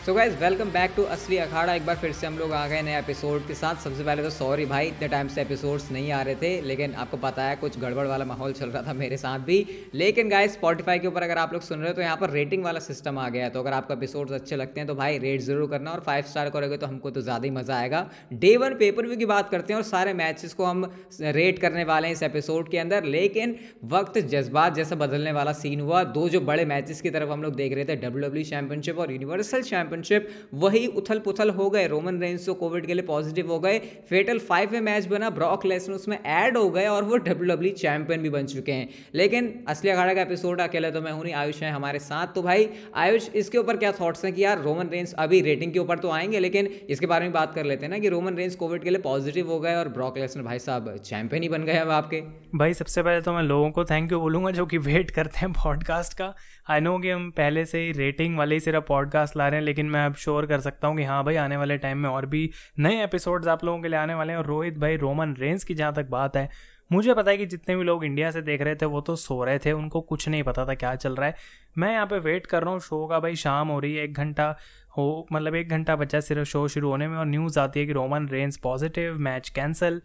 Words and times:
So 0.00 0.12
guys 0.14 0.36
welcome 0.40 0.68
back 0.72 0.92
to 0.96 1.02
Asli 1.14 1.36
Akhada 1.36 1.72
एक 1.74 1.84
बार 1.86 1.96
फिर 1.96 2.12
से 2.12 2.26
हम 2.26 2.36
लोग 2.38 2.52
आ 2.52 2.66
गए 2.68 2.82
नए 2.82 2.98
एपिसोड 2.98 3.46
के 3.46 3.54
साथ। 3.54 3.82
सबसे 3.84 4.04
पहले 4.04 4.22
तो 4.22 4.28
सॉरी 4.30 4.64
भाई, 4.66 4.86
इतने 4.88 5.08
टाइम 5.08 5.28
से 5.28 5.40
एपिसोड्स 5.40 5.90
नहीं 5.92 6.12
आ 6.12 6.20
रहे 6.22 6.34
थे, 6.34 6.60
लेकिन 6.60 6.94
आपको 6.94 7.16
पता 7.16 7.44
है 7.44 7.56
कुछ 7.56 7.78
गड़बड़ 7.80 8.06
वाला 8.06 8.24
माहौल 8.24 8.52
चल 8.52 8.68
रहा 8.68 8.82
था 8.82 8.92
मेरे 8.92 9.16
साथ 9.16 9.38
भी। 9.40 9.58
लेकिन 9.94 10.28
गाइज़ 10.28 10.52
स्पॉटीफाई 10.52 10.98
के 10.98 11.08
ऊपर 11.08 11.22
अगर 11.22 11.38
आप 11.38 11.52
लोग 11.52 11.62
सुन 11.62 11.78
रहे 11.78 11.88
हो 11.88 11.94
तो 11.94 12.02
यहाँ 12.02 12.16
पर 12.16 12.30
रेटिंग 12.30 12.64
वाला 12.64 12.80
सिस्टम 12.80 13.18
आ 13.18 13.28
गया 13.28 13.44
है। 13.44 13.50
तो 13.50 13.60
अगर 13.60 13.72
आपको 13.72 13.94
एपिसोड्स 13.94 14.32
अच्छे 14.32 14.56
लगते 14.56 14.80
हैं 14.80 14.86
तो 14.88 14.94
भाई 14.94 15.18
रेट 15.18 15.40
ज़रूर 15.40 15.68
करना 15.70 15.90
और 15.90 16.00
फाइव 16.06 16.24
स्टार 16.30 16.50
करोगे 16.50 16.76
तो 16.76 16.86
हमको 16.86 17.10
तो 17.10 17.20
ज़्यादा 17.20 17.44
ही 17.44 17.50
मज़ा 17.50 17.76
आएगा। 17.76 18.04
डे 18.34 18.56
वन 18.56 18.74
पेपर 18.76 19.06
व्यू 19.06 19.16
की 19.16 19.26
बात 19.26 19.50
करते 19.50 19.72
हैं 19.72 19.78
और 19.78 19.84
सारे 19.84 20.14
मैचेस 20.14 20.54
को 20.54 20.64
हम 20.64 20.90
रेट 21.20 21.58
करने 21.58 21.84
वाले 21.84 22.08
हैं 22.08 22.14
इस 22.14 22.22
एपिसोड 22.22 22.70
के 22.70 22.78
अंदर। 22.78 23.04
लेकिन 23.06 23.56
वक्त, 23.86 24.18
जज्बात 24.30 24.74
जैसा 24.74 24.96
बदलने 24.96 25.32
वाला 25.32 25.52
सीन 25.54 25.80
हुआ। 25.80 26.02
दो 26.16 26.28
जो 26.28 26.40
बड़े 26.42 26.64
मैचेस 26.64 27.00
की 27.00 27.10
तरफ़ 27.10 27.30
हम 27.30 27.42
लोग 27.42 27.54
देख 27.56 27.74
रहे 27.74 27.84
थे 27.84 27.96
डब्ल्यू 27.98 28.44
चैंपियनशिप 28.44 28.98
और 28.98 29.12
यूनिवर्सल 29.12 29.88
चैंपियनशिप 29.90 30.28
वही 30.54 30.86
उथल 30.86 31.18
पुथल 31.18 31.50
हो 31.50 31.68
गए। 31.70 31.86
रोमन 31.86 32.20
रेंज 32.20 32.46
तो 32.46 32.54
कोविड 32.54 32.86
के 32.86 32.94
लिए 32.94 33.02
पॉजिटिव 33.02 33.48
हो 33.48 33.58
गए। 33.60 33.78
फेटल 34.08 34.38
फाइव 34.38 34.72
में 34.72 34.80
मैच 34.80 35.06
बना। 35.06 35.30
ब्रॉक 35.30 35.66
लेसन 35.66 35.92
उसमें 35.92 36.18
ऐड 36.18 36.56
हो 36.56 36.70
गए 36.70 36.86
और 36.86 37.04
वो 37.04 37.16
डब्ल्यू 37.16 37.70
चैंपियन 37.70 38.22
भी 38.22 38.30
बन 38.30 38.46
चुके 38.46 38.72
हैं। 38.72 38.88
लेकिन 39.14 39.52
असली 39.68 39.90
अखाड़ा 39.90 40.14
का 40.14 40.22
एपिसोड 40.22 40.60
अकेले 40.60 40.90
तो 40.90 41.00
मैं 41.00 41.12
हूँ 41.12 41.22
नहीं। 41.22 41.34
आयुष 41.34 41.62
है 41.62 41.70
हमारे 41.70 41.98
साथ। 41.98 42.26
तो 42.26 42.42
भाई, 42.42 42.68
आयुष, 42.94 43.28
इसके 43.34 43.58
ऊपर 43.58 43.76
क्या 43.76 43.92
थॉट्स 43.92 44.24
हैं 44.24 44.34
कि 44.34 44.44
यार 44.44 44.62
रोमन 44.62 44.88
रेंज 44.88 45.14
अभी 45.14 45.40
रेटिंग 45.40 45.72
के 45.72 45.78
ऊपर 45.78 45.98
तो 45.98 46.10
आएँगे, 46.10 46.38
लेकिन 46.38 46.66
इसके 46.66 47.06
बारे 47.06 47.24
में 47.24 47.32
बात 47.32 47.54
कर 47.54 47.64
लेते 47.64 47.86
हैं 47.86 47.90
ना 47.90 47.98
कि 47.98 48.08
रोमन 48.08 48.34
रेंज 48.34 48.54
कोविड 48.54 48.82
के 48.82 48.90
लिए 48.90 48.98
पॉजिटिव 48.98 49.48
हो 49.48 49.60
गए 49.60 49.74
और 49.74 49.88
ब्रॉक 49.88 50.18
लेसन 50.18 50.42
भाई 50.42 50.58
साहब 50.58 50.96
चैंपियन 50.96 51.42
ही 51.42 51.48
बन 51.48 51.64
गए 51.64 51.76
अब 51.76 51.90
आपके। 51.90 52.20
भाई, 52.54 52.74
सबसे 52.74 53.02
पहले 53.02 53.20
तो 53.20 53.32
मैं 53.32 53.42
लोगों 53.42 53.70
को 53.70 53.84
थैंक 53.84 54.12
यू 54.12 54.20
बोलूँगा 54.20 54.50
जो 54.50 54.66
कि 54.66 54.78
वेट 54.78 55.10
करते 55.10 55.38
हैं 55.38 55.52
पॉडकास्ट 55.52 56.18
का। 56.18 56.34
आई 56.70 56.80
नो 56.80 56.98
कि 56.98 57.10
हम 57.10 57.30
पहले 57.30 57.64
से 57.64 57.80
ही 57.80 57.92
रेटिंग 57.92 58.36
वाले 58.38 58.54
ही 58.54 58.60
सिर्फ़ 58.60 58.84
पॉडकास्ट 58.88 59.36
ला 59.36 59.48
रहे 59.48 59.58
हैं, 59.58 59.66
लेकिन 59.66 59.79
मैं 59.88 60.04
अब 60.06 60.14
श्योर 60.14 60.46
कर 60.46 60.60
सकता 60.60 60.88
हूँ 60.88 60.96
कि 60.96 61.04
हाँ 61.04 61.22
भाई, 61.24 61.36
आने 61.36 61.56
वाले 61.56 61.78
टाइम 61.78 61.98
में 61.98 62.08
और 62.10 62.26
भी 62.26 62.50
नए 62.78 63.02
एपिसोड्स 63.04 63.48
आप 63.48 63.64
लोगों 63.64 63.80
के 63.82 63.88
लिए 63.88 63.98
आने 63.98 64.14
वाले 64.14 64.32
हैं। 64.32 64.38
और 64.38 64.46
रोहित 64.46 64.78
भाई, 64.78 64.96
रोमन 64.96 65.34
रेंज 65.38 65.64
की 65.64 65.74
जहाँ 65.74 65.94
तक 65.94 66.08
बात 66.10 66.36
है, 66.36 66.48
मुझे 66.92 67.14
पता 67.14 67.30
है 67.30 67.36
कि 67.36 67.46
जितने 67.46 67.76
भी 67.76 67.84
लोग 67.84 68.04
इंडिया 68.04 68.30
से 68.30 68.42
देख 68.42 68.62
रहे 68.62 68.74
थे, 68.74 68.86
वो 68.86 69.00
तो 69.00 69.16
सो 69.16 69.42
रहे 69.44 69.58
थे, 69.58 69.72
उनको 69.72 70.00
कुछ 70.00 70.28
नहीं 70.28 70.42
पता 70.42 70.64
था 70.66 70.74
क्या 70.74 70.94
चल 70.94 71.16
रहा 71.16 71.26
है। 71.26 71.34
मैं 71.78 71.92
यहाँ 71.92 72.06
पे 72.06 72.18
वेट 72.18 72.46
कर 72.46 72.62
रहा 72.62 72.72
हूँ 72.72 72.80
शो 72.80 73.06
का 73.06 73.20
भाई 73.20 73.36
शाम 73.36 73.68
हो 73.68 73.78
रही 73.80 73.94
है, 73.94 74.04
एक 74.04 74.14
घंटा 74.14 74.56
हो 74.96 75.26
मतलब 75.32 75.54
एक 75.54 75.68
घंटा 75.68 75.96
बचा 75.96 76.20
सिर्फ़ 76.20 76.48
शो 76.48 76.66
शुरू 76.68 76.88
होने 76.88 77.08
में 77.08 77.16
और 77.18 77.26
न्यूज़ 77.26 77.58
आती 77.60 77.80
है 77.80 77.86
कि 77.86 77.92
Roman 77.92 78.28
Reigns 78.28 78.56
positive 78.56 79.18
match 79.18 79.48
cancel 79.48 80.00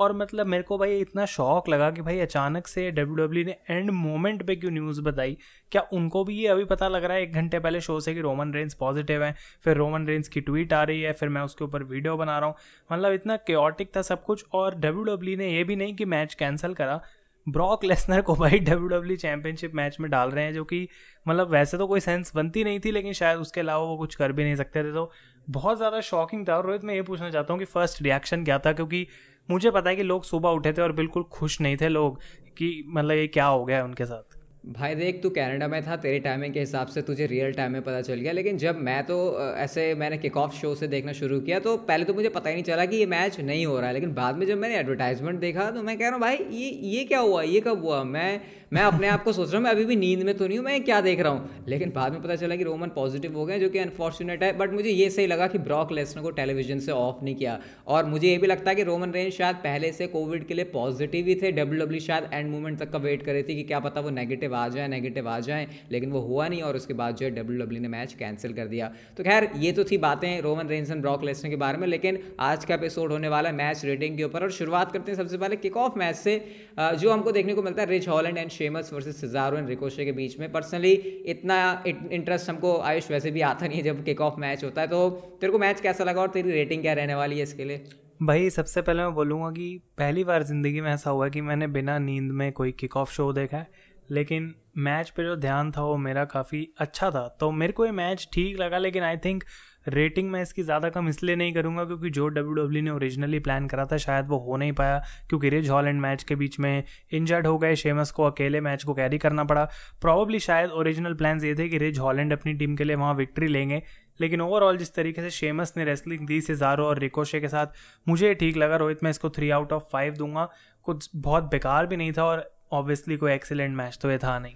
और 0.00 0.12
मतलब 0.12 0.46
मेरे 0.46 0.62
को 0.62 0.78
भाई 0.78 0.98
इतना 1.00 1.24
शौक 1.26 1.68
लगा 1.68 1.90
कि 1.90 2.02
भाई 2.02 2.18
अचानक 2.20 2.66
से 2.66 2.90
डब्ल्यू 2.90 3.16
डब्ल्यू 3.16 3.44
ने 3.44 3.56
एंड 3.70 3.90
मोमेंट 3.90 4.46
पे 4.46 4.56
क्यों 4.56 4.70
न्यूज़ 4.70 5.00
बताई? 5.02 5.36
क्या 5.72 5.82
उनको 5.92 6.24
भी 6.24 6.36
ये 6.36 6.46
अभी 6.48 6.64
पता 6.66 6.88
लग 6.88 7.04
रहा 7.04 7.16
है 7.16 7.22
एक 7.22 7.32
घंटे 7.32 7.58
पहले 7.58 7.80
शो 7.80 7.98
से 8.00 8.14
कि 8.14 8.20
रोमन 8.20 8.52
रेंस 8.54 8.74
पॉजिटिव 8.74 9.24
है, 9.24 9.34
फिर 9.64 9.76
रोमन 9.76 10.06
रेंस 10.06 10.28
की 10.28 10.40
ट्वीट 10.40 10.72
आ 10.72 10.82
रही 10.82 11.02
है, 11.02 11.12
फिर 11.12 11.28
मैं 11.28 11.42
उसके 11.42 11.64
ऊपर 11.64 11.82
वीडियो 11.84 12.16
बना 12.16 12.38
रहा 12.38 12.48
हूँ। 12.48 12.56
मतलब 12.90 13.12
इतना 13.12 13.36
क्योटिक 13.36 13.96
था 13.96 14.02
सब 14.04 14.24
कुछ 14.24 14.44
और 14.54 14.74
डब्ल्यू 14.76 15.04
डब्ल्यू 15.06 15.36
ने 15.36 15.52
ये 15.52 15.64
भी 15.64 15.76
नहीं 15.76 15.94
कि 15.96 16.04
मैच 16.06 16.34
कैंसिल 16.34 16.74
करा। 16.74 17.00
ब्रॉक 17.46 17.84
लेसनर 17.84 18.20
को 18.20 18.34
भाई 18.36 18.58
डब्ल्यू 18.58 18.88
डब्ल्यू 18.88 19.16
चैंपियनशिप 19.16 19.74
मैच 19.74 19.96
में 20.00 20.10
डाल 20.10 20.30
रहे 20.30 20.44
हैं 20.44 20.52
जो 20.54 20.64
कि 20.64 20.88
मतलब 21.26 21.50
वैसे 21.50 21.78
तो 21.78 21.86
कोई 21.86 22.00
सेंस 22.00 22.32
बनती 22.34 22.64
नहीं 22.64 22.80
थी, 22.80 22.90
लेकिन 22.90 23.12
शायद 23.12 23.38
उसके 23.38 23.60
अलावा 23.60 23.84
वो 23.84 23.96
कुछ 23.98 24.14
कर 24.14 24.32
भी 24.32 24.44
नहीं 24.44 24.56
सकते 24.56 24.82
थे। 24.84 24.92
तो 24.92 25.10
बहुत 25.48 25.76
ज़्यादा 25.76 26.00
शॉकिंग 26.00 26.46
था 26.48 26.56
और 26.56 26.66
रोहित, 26.66 26.84
मैं 26.84 26.94
ये 26.94 27.02
पूछना 27.02 27.30
चाहता 27.30 27.52
हूँ 27.52 27.58
कि 27.60 27.64
फ़र्स्ट 27.66 28.02
रिएक्शन 28.02 28.44
क्या 28.44 28.58
था? 28.58 28.72
क्योंकि 28.72 29.06
मुझे 29.48 29.70
पता 29.70 29.90
है 29.90 29.96
कि 29.96 30.02
लोग 30.02 30.24
सुबह 30.24 30.50
उठे 30.50 30.72
थे 30.72 30.82
और 30.82 30.92
बिल्कुल 30.94 31.22
खुश 31.32 31.60
नहीं 31.60 31.76
थे 31.76 31.88
लोग 31.88 32.18
कि 32.58 32.84
मतलब 32.88 33.16
ये 33.16 33.26
क्या 33.28 33.46
हो 33.46 33.64
गया 33.64 33.76
है 33.76 33.84
उनके 33.84 34.04
साथ। 34.06 34.36
भाई 34.68 34.94
देख, 34.94 35.20
तू 35.22 35.28
कनाडा 35.30 35.66
में 35.68 35.82
था, 35.82 35.96
तेरे 35.96 36.18
टाइमिंग 36.18 36.54
के 36.54 36.60
हिसाब 36.60 36.86
से 36.86 37.02
तुझे 37.02 37.26
रियल 37.26 37.52
टाइम 37.52 37.72
में 37.72 37.82
पता 37.82 38.00
चल 38.00 38.14
गया, 38.14 38.32
लेकिन 38.32 38.56
जब 38.58 38.78
मैं 38.78 39.02
तो 39.06 39.16
ऐसे 39.56 39.94
मैंने 39.94 40.18
किक 40.18 40.36
ऑफ़ 40.36 40.54
शो 40.54 40.74
से 40.74 40.88
देखना 40.88 41.12
शुरू 41.12 41.38
किया 41.40 41.58
तो 41.58 41.76
पहले 41.86 42.04
तो 42.04 42.14
मुझे 42.14 42.28
पता 42.28 42.50
ही 42.50 42.54
नहीं 42.54 42.64
चला 42.64 42.84
कि 42.84 42.96
ये 42.96 43.06
मैच 43.06 43.38
नहीं 43.40 43.64
हो 43.66 43.78
रहा 43.78 43.88
है, 43.88 43.94
लेकिन 43.94 44.12
बाद 44.14 44.36
में 44.36 44.46
जब 44.46 44.58
मैंने 44.58 44.76
एडवर्टाइजमेंट 44.76 45.40
देखा 45.40 45.70
तो 45.70 45.82
मैं 45.82 45.96
कह 45.98 46.04
रहा 46.04 46.12
हूँ, 46.12 46.20
भाई, 46.20 46.36
ये 46.36 46.68
ये 46.88 47.04
क्या 47.04 47.20
हुआ? 47.20 47.42
ये 47.42 47.60
कब 47.60 47.84
हुआ? 47.84 48.02
मैं 48.04 48.40
मैं 48.72 48.82
अपने 48.82 49.08
आप 49.08 49.22
को 49.24 49.32
सोच 49.32 49.48
रहा 49.48 49.56
हूँ, 49.56 49.64
मैं 49.64 49.70
अभी 49.70 49.84
भी 49.84 49.96
नींद 49.96 50.22
में 50.22 50.36
तो 50.36 50.46
नहीं 50.46 50.56
हूँ, 50.58 50.64
मैं 50.64 50.82
क्या 50.84 51.00
देख 51.00 51.20
रहा 51.20 51.32
हूँ? 51.32 51.64
लेकिन 51.68 51.92
बाद 51.92 52.12
में 52.12 52.20
पता 52.22 52.34
चला 52.36 52.56
कि 52.56 52.64
रोमन 52.64 52.88
पॉजिटिव 52.94 53.36
हो 53.36 53.44
गए 53.46 53.58
जो 53.58 53.68
कि 53.68 53.78
अनफॉर्चुनेट 53.78 54.42
है 54.42 54.52
बट 54.58 54.72
मुझे 54.72 54.90
ये 54.90 55.08
सही 55.10 55.26
लगा 55.26 55.46
कि 55.46 55.58
ब्रॉक 55.58 55.92
लेसनर 55.92 56.22
को 56.22 56.30
टेलीविज़न 56.30 56.78
से 56.78 56.92
ऑफ़ 56.92 57.24
नहीं 57.24 57.34
किया। 57.34 57.58
और 57.86 58.04
मुझे 58.06 58.28
ये 58.28 58.36
भी 58.38 58.46
लगता 58.46 58.70
है 58.70 58.76
कि 58.76 58.82
रोमन 58.82 59.12
रेंज 59.12 59.32
शायद 59.34 59.56
पहले 59.58 59.92
से 59.92 60.06
कोविड 60.06 60.46
के 60.46 60.54
लिए 60.54 60.64
पॉजिटिव 60.72 61.26
ही 61.26 61.34
थे 61.34 61.52
डब्ल्यू 61.52 61.80
डब्ल्यू 61.80 62.00
शायद 62.00 62.28
एंड 62.32 62.50
मोमेंट 62.50 62.78
तक 62.78 62.90
का 62.90 62.98
वेट 62.98 63.22
कर 63.22 63.32
रही 63.32 63.42
थी 63.42 63.54
कि 63.54 63.62
क्या 63.62 63.80
पता 63.80 64.00
वो 64.00 64.10
नेगेटिव 64.10 64.54
आ 64.54 64.66
जाए 64.68 64.88
नेगेटिव 64.88 65.28
आ 65.28 65.38
जाए, 65.40 65.66
लेकिन 65.92 66.10
वो 66.10 66.20
हुआ 66.20 66.48
नहीं 66.48 66.62
और 66.62 66.76
उसके 66.76 66.94
बाद 66.94 67.16
जो 67.16 67.26
है 67.26 67.30
डब्ल्यू 67.34 67.62
डब्ल्यू 67.62 67.80
ने 67.80 67.88
मैच 67.88 68.12
कैंसिल 68.14 68.52
कर 68.52 68.66
दिया। 68.66 68.90
तो 69.16 69.24
खैर, 69.24 69.50
ये 69.56 69.72
तो 69.72 69.84
थी 69.84 69.98
बातें 69.98 70.40
Roman 70.42 70.68
Reigns 70.68 70.90
and 70.90 71.00
Brock 71.00 71.24
Lesnar 71.24 71.50
के 71.50 71.56
बारे 71.56 71.78
में, 71.78 71.86
लेकिन 71.88 72.18
आज 72.40 72.64
का 72.64 72.74
एपिसोड 72.74 73.12
होने 73.12 73.28
वाला 73.28 73.52
मैच 73.54 73.84
रेटिंग 73.84 74.16
के 74.16 74.24
ऊपर। 74.24 74.42
और 74.42 74.50
शुरुआत 74.52 74.92
करते 74.92 75.12
हैं 75.12 75.18
सबसे 75.18 75.38
पहले 75.38 75.56
किक 75.56 75.76
ऑफ़ 75.78 75.98
मैच 75.98 76.16
से 76.16 76.38
जो 76.78 77.12
हमको 77.12 77.32
देखने 77.32 77.54
को 77.54 77.62
मिलता 77.62 77.82
है 77.82 77.88
Ridge 77.88 78.08
Holland 78.08 78.38
and 78.38 78.50
Sheamus 78.58 78.92
versus 78.92 79.20
Cesaro 79.20 79.56
and 79.58 79.68
Ricochet 79.68 80.04
के 80.04 80.12
बीच 80.12 80.38
में। 80.40 80.50
पर्सनली 80.52 80.92
इतना 81.26 81.56
इंटरेस्ट 81.86 82.48
हमको 82.50 82.76
आयुष 82.82 83.10
वैसे 83.10 83.30
भी 83.30 83.40
आता 83.42 83.66
नहीं 83.66 83.78
है 83.78 83.84
जब 83.84 84.04
किक 84.04 84.20
ऑफ़ 84.20 84.40
मैच 84.40 84.64
होता 84.64 84.80
है 84.80 84.88
तो 84.88 85.08
तेरे 85.40 85.52
को 85.52 85.58
मैच 85.58 85.80
कैसा 85.80 86.04
लगा 86.04 86.20
और 86.20 86.28
तेरी 86.30 86.50
रेटिंग 86.50 86.82
क्या 86.82 86.92
रहने 86.94 87.14
वाली 87.14 87.36
है 87.36 87.42
इसके 87.42 87.64
लिए? 87.64 87.84
भाई, 88.22 88.48
सबसे 88.50 88.82
पहले 88.82 89.02
मैं 89.02 89.14
बोलूँगा 89.14 89.50
कि 89.50 89.66
पहली 89.98 90.24
बार 90.24 90.42
ज़िंदगी 90.42 90.80
में 90.80 90.90
ऐसा 90.92 91.10
हुआ 91.10 91.28
कि 91.28 91.40
मैंने 91.40 91.66
बिना 91.68 91.98
नींद 92.00 92.30
में 92.32 92.50
कोई 92.52 92.72
किक 92.72 92.96
ऑफ़ 92.96 93.12
शो 93.12 93.32
देखा 93.32 93.56
है, 93.56 93.66
लेकिन 94.10 94.54
मैच 94.78 95.10
पे 95.10 95.24
जो 95.24 95.36
ध्यान 95.36 95.70
था 95.72 95.82
वो 95.82 95.96
मेरा 95.98 96.24
काफ़ी 96.26 96.68
अच्छा 96.78 97.10
था। 97.10 97.26
तो 97.40 97.50
मेरे 97.52 97.72
को 97.72 97.86
ये 97.86 97.92
मैच 97.92 98.28
ठीक 98.32 98.60
लगा, 98.60 98.78
लेकिन 98.78 99.02
आई 99.02 99.16
थिंक 99.16 99.44
रेटिंग 99.88 100.30
मैं 100.30 100.40
इसकी 100.42 100.62
ज़्यादा 100.62 100.88
कम 100.88 101.08
इसलिए 101.08 101.36
नहीं 101.36 101.52
करूँगा 101.54 101.84
क्योंकि 101.84 102.10
जो 102.10 102.26
डब्ल्यू 102.28 102.54
डब्ल्यू 102.54 102.82
ने 102.82 102.90
ओरिजिनली 102.90 103.38
प्लान 103.38 103.66
करा 103.68 103.84
था, 103.86 103.96
शायद 103.96 104.26
वो 104.28 104.38
हो 104.40 104.56
नहीं 104.56 104.72
पाया, 104.72 104.98
क्योंकि 105.28 105.48
रिज 105.48 105.68
हॉलैंड 105.70 106.00
मैच 106.00 106.22
के 106.22 106.34
बीच 106.34 106.58
में 106.60 106.84
इंजर्ड 107.12 107.46
हो 107.46 107.56
गए 107.58 107.76
शेमस 107.76 108.10
को 108.10 108.24
अकेले 108.24 108.60
मैच 108.60 108.84
को 108.84 108.94
कैरी 108.94 109.18
करना 109.18 109.44
पड़ा। 109.44 109.64
प्रॉब्ली 110.02 110.40
शायद 110.40 110.70
ओरिजिनल 110.72 111.14
प्लान 111.14 111.44
ये 111.44 111.54
थे 111.54 111.68
कि 111.68 111.78
रिज 111.78 111.98
हॉलैंड 111.98 112.32
अपनी 112.32 112.54
टीम 112.54 112.76
के 112.76 112.84
लिए 112.84 112.96
वहाँ 112.96 113.14
विक्ट्री 113.14 113.48
लेंगे, 113.48 113.82
लेकिन 114.20 114.40
ओवरऑल 114.40 114.78
जिस 114.78 114.94
तरीके 114.94 115.22
से 115.22 115.30
शेमस 115.30 115.74
ने 115.76 115.84
रेसलिंग 115.84 116.26
दी 116.26 116.40
सिजारो 116.42 116.86
और 116.86 116.98
रिकोशे 116.98 117.40
के 117.40 117.48
साथ, 117.48 117.66
मुझे 118.06 118.34
ठीक 118.34 118.56
लगा। 118.56 118.76
रोहित, 118.76 119.04
मैं 119.04 119.10
इसको 119.10 119.30
थ्री 119.30 119.50
आउट 119.50 119.72
ऑफ़ 119.72 119.88
फाइव 119.92 120.14
दूँगा। 120.14 120.48
कुछ 120.86 121.10
बहुत 121.16 121.50
बेकार 121.50 121.86
भी 121.86 121.96
नहीं 121.96 122.12
था 122.12 122.24
और 122.24 122.50
ऑब्वियसली 122.72 123.16
कोई 123.16 123.32
एक्सीलेंट 123.32 123.76
मैच 123.76 123.98
तो 124.02 124.10
ये 124.10 124.18
था 124.18 124.38
नहीं। 124.38 124.54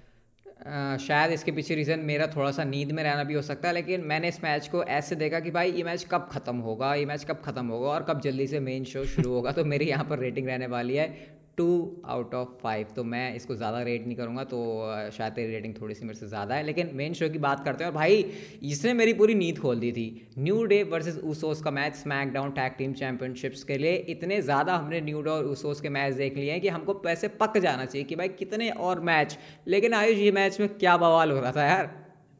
शायद 0.62 1.32
इसके 1.32 1.52
पीछे 1.52 1.74
रीज़न 1.74 2.00
मेरा 2.00 2.26
थोड़ा 2.26 2.50
सा 2.50 2.64
नींद 2.64 2.92
में 2.92 3.02
रहना 3.02 3.24
भी 3.24 3.34
हो 3.34 3.42
सकता 3.42 3.68
है, 3.68 3.74
लेकिन 3.74 4.00
मैंने 4.00 4.28
इस 4.28 4.42
मैच 4.44 4.68
को 4.68 4.82
ऐसे 4.84 5.16
देखा 5.16 5.40
कि 5.40 5.50
भाई, 5.50 5.72
ये 5.72 5.82
मैच 5.82 6.06
कब 6.10 6.28
ख़त्म 6.32 6.56
होगा? 6.56 6.94
ये 6.94 7.06
मैच 7.06 7.24
कब 7.24 7.40
ख़त्म 7.44 7.66
होगा? 7.66 7.88
और 7.88 8.02
कब 8.02 8.20
जल्दी 8.20 8.46
से 8.46 8.60
मेन 8.60 8.84
शो 8.84 9.04
शुरू 9.04 9.32
होगा? 9.32 9.52
तो 9.52 9.64
मेरी 9.64 9.86
यहाँ 9.86 10.04
पर 10.04 10.18
रेटिंग 10.18 10.46
रहने 10.46 10.66
वाली 10.66 10.96
है 10.96 11.06
टू 11.58 11.66
आउट 12.06 12.34
ऑफ़ 12.34 12.48
फाइव 12.62 12.86
तो 12.96 13.02
मैं 13.04 13.34
इसको 13.34 13.54
ज़्यादा 13.54 13.80
रेट 13.82 14.06
नहीं 14.06 14.16
करूँगा 14.16 14.44
तो 14.44 14.58
शायद 15.12 15.32
तेरी 15.32 15.52
रेटिंग 15.52 15.74
थोड़ी 15.80 15.94
सी 15.94 16.04
मेरे 16.04 16.18
से 16.18 16.26
ज़्यादा 16.28 16.54
है, 16.54 16.62
लेकिन 16.62 16.90
मेन 16.94 17.12
शो 17.12 17.28
की 17.28 17.38
बात 17.38 17.64
करते 17.64 17.84
हैं, 17.84 17.90
और 17.90 17.96
भाई, 17.96 18.24
इसने 18.64 18.92
मेरी 18.94 19.12
पूरी 19.12 19.34
नींद 19.34 19.58
खोल 19.58 19.80
दी 19.80 19.90
थी। 19.92 20.28
न्यू 20.38 20.64
डे 20.64 20.82
वर्सेस 20.84 21.18
ऊसोस 21.24 21.62
का 21.62 21.70
match 21.70 21.94
SmackDown 22.32 22.50
tag 22.50 22.72
team 22.78 22.92
championships 22.94 23.64
के 23.64 23.78
लिए 23.78 23.94
इतने 24.10 24.40
ज़्यादा 24.42 24.76
हमने 24.76 25.00
न्यू 25.00 25.22
डे 25.22 25.30
और 25.30 25.46
ऊसोस 25.46 25.80
के 25.80 25.88
मैच 25.90 26.14
देख 26.14 26.36
लिए 26.36 26.50
हैं 26.50 26.60
कि 26.60 26.68
हमको 26.68 26.94
पैसे 27.00 27.28
पक 27.40 27.58
जाना 27.58 27.84
चाहिए 27.84 28.04
कि 28.04 28.16
भाई, 28.16 28.28
कितने 28.30 28.70
और 28.70 29.00
मैच। 29.02 29.38
लेकिन 29.68 29.94
आयुष, 29.94 30.18
ये 30.18 30.30
मैच 30.32 30.60
में 30.60 30.68
क्या 30.70 30.96
बवाल 30.96 31.30
हो 31.30 31.40
रहा 31.40 31.52
था 31.52 31.64
यार? 31.64 31.90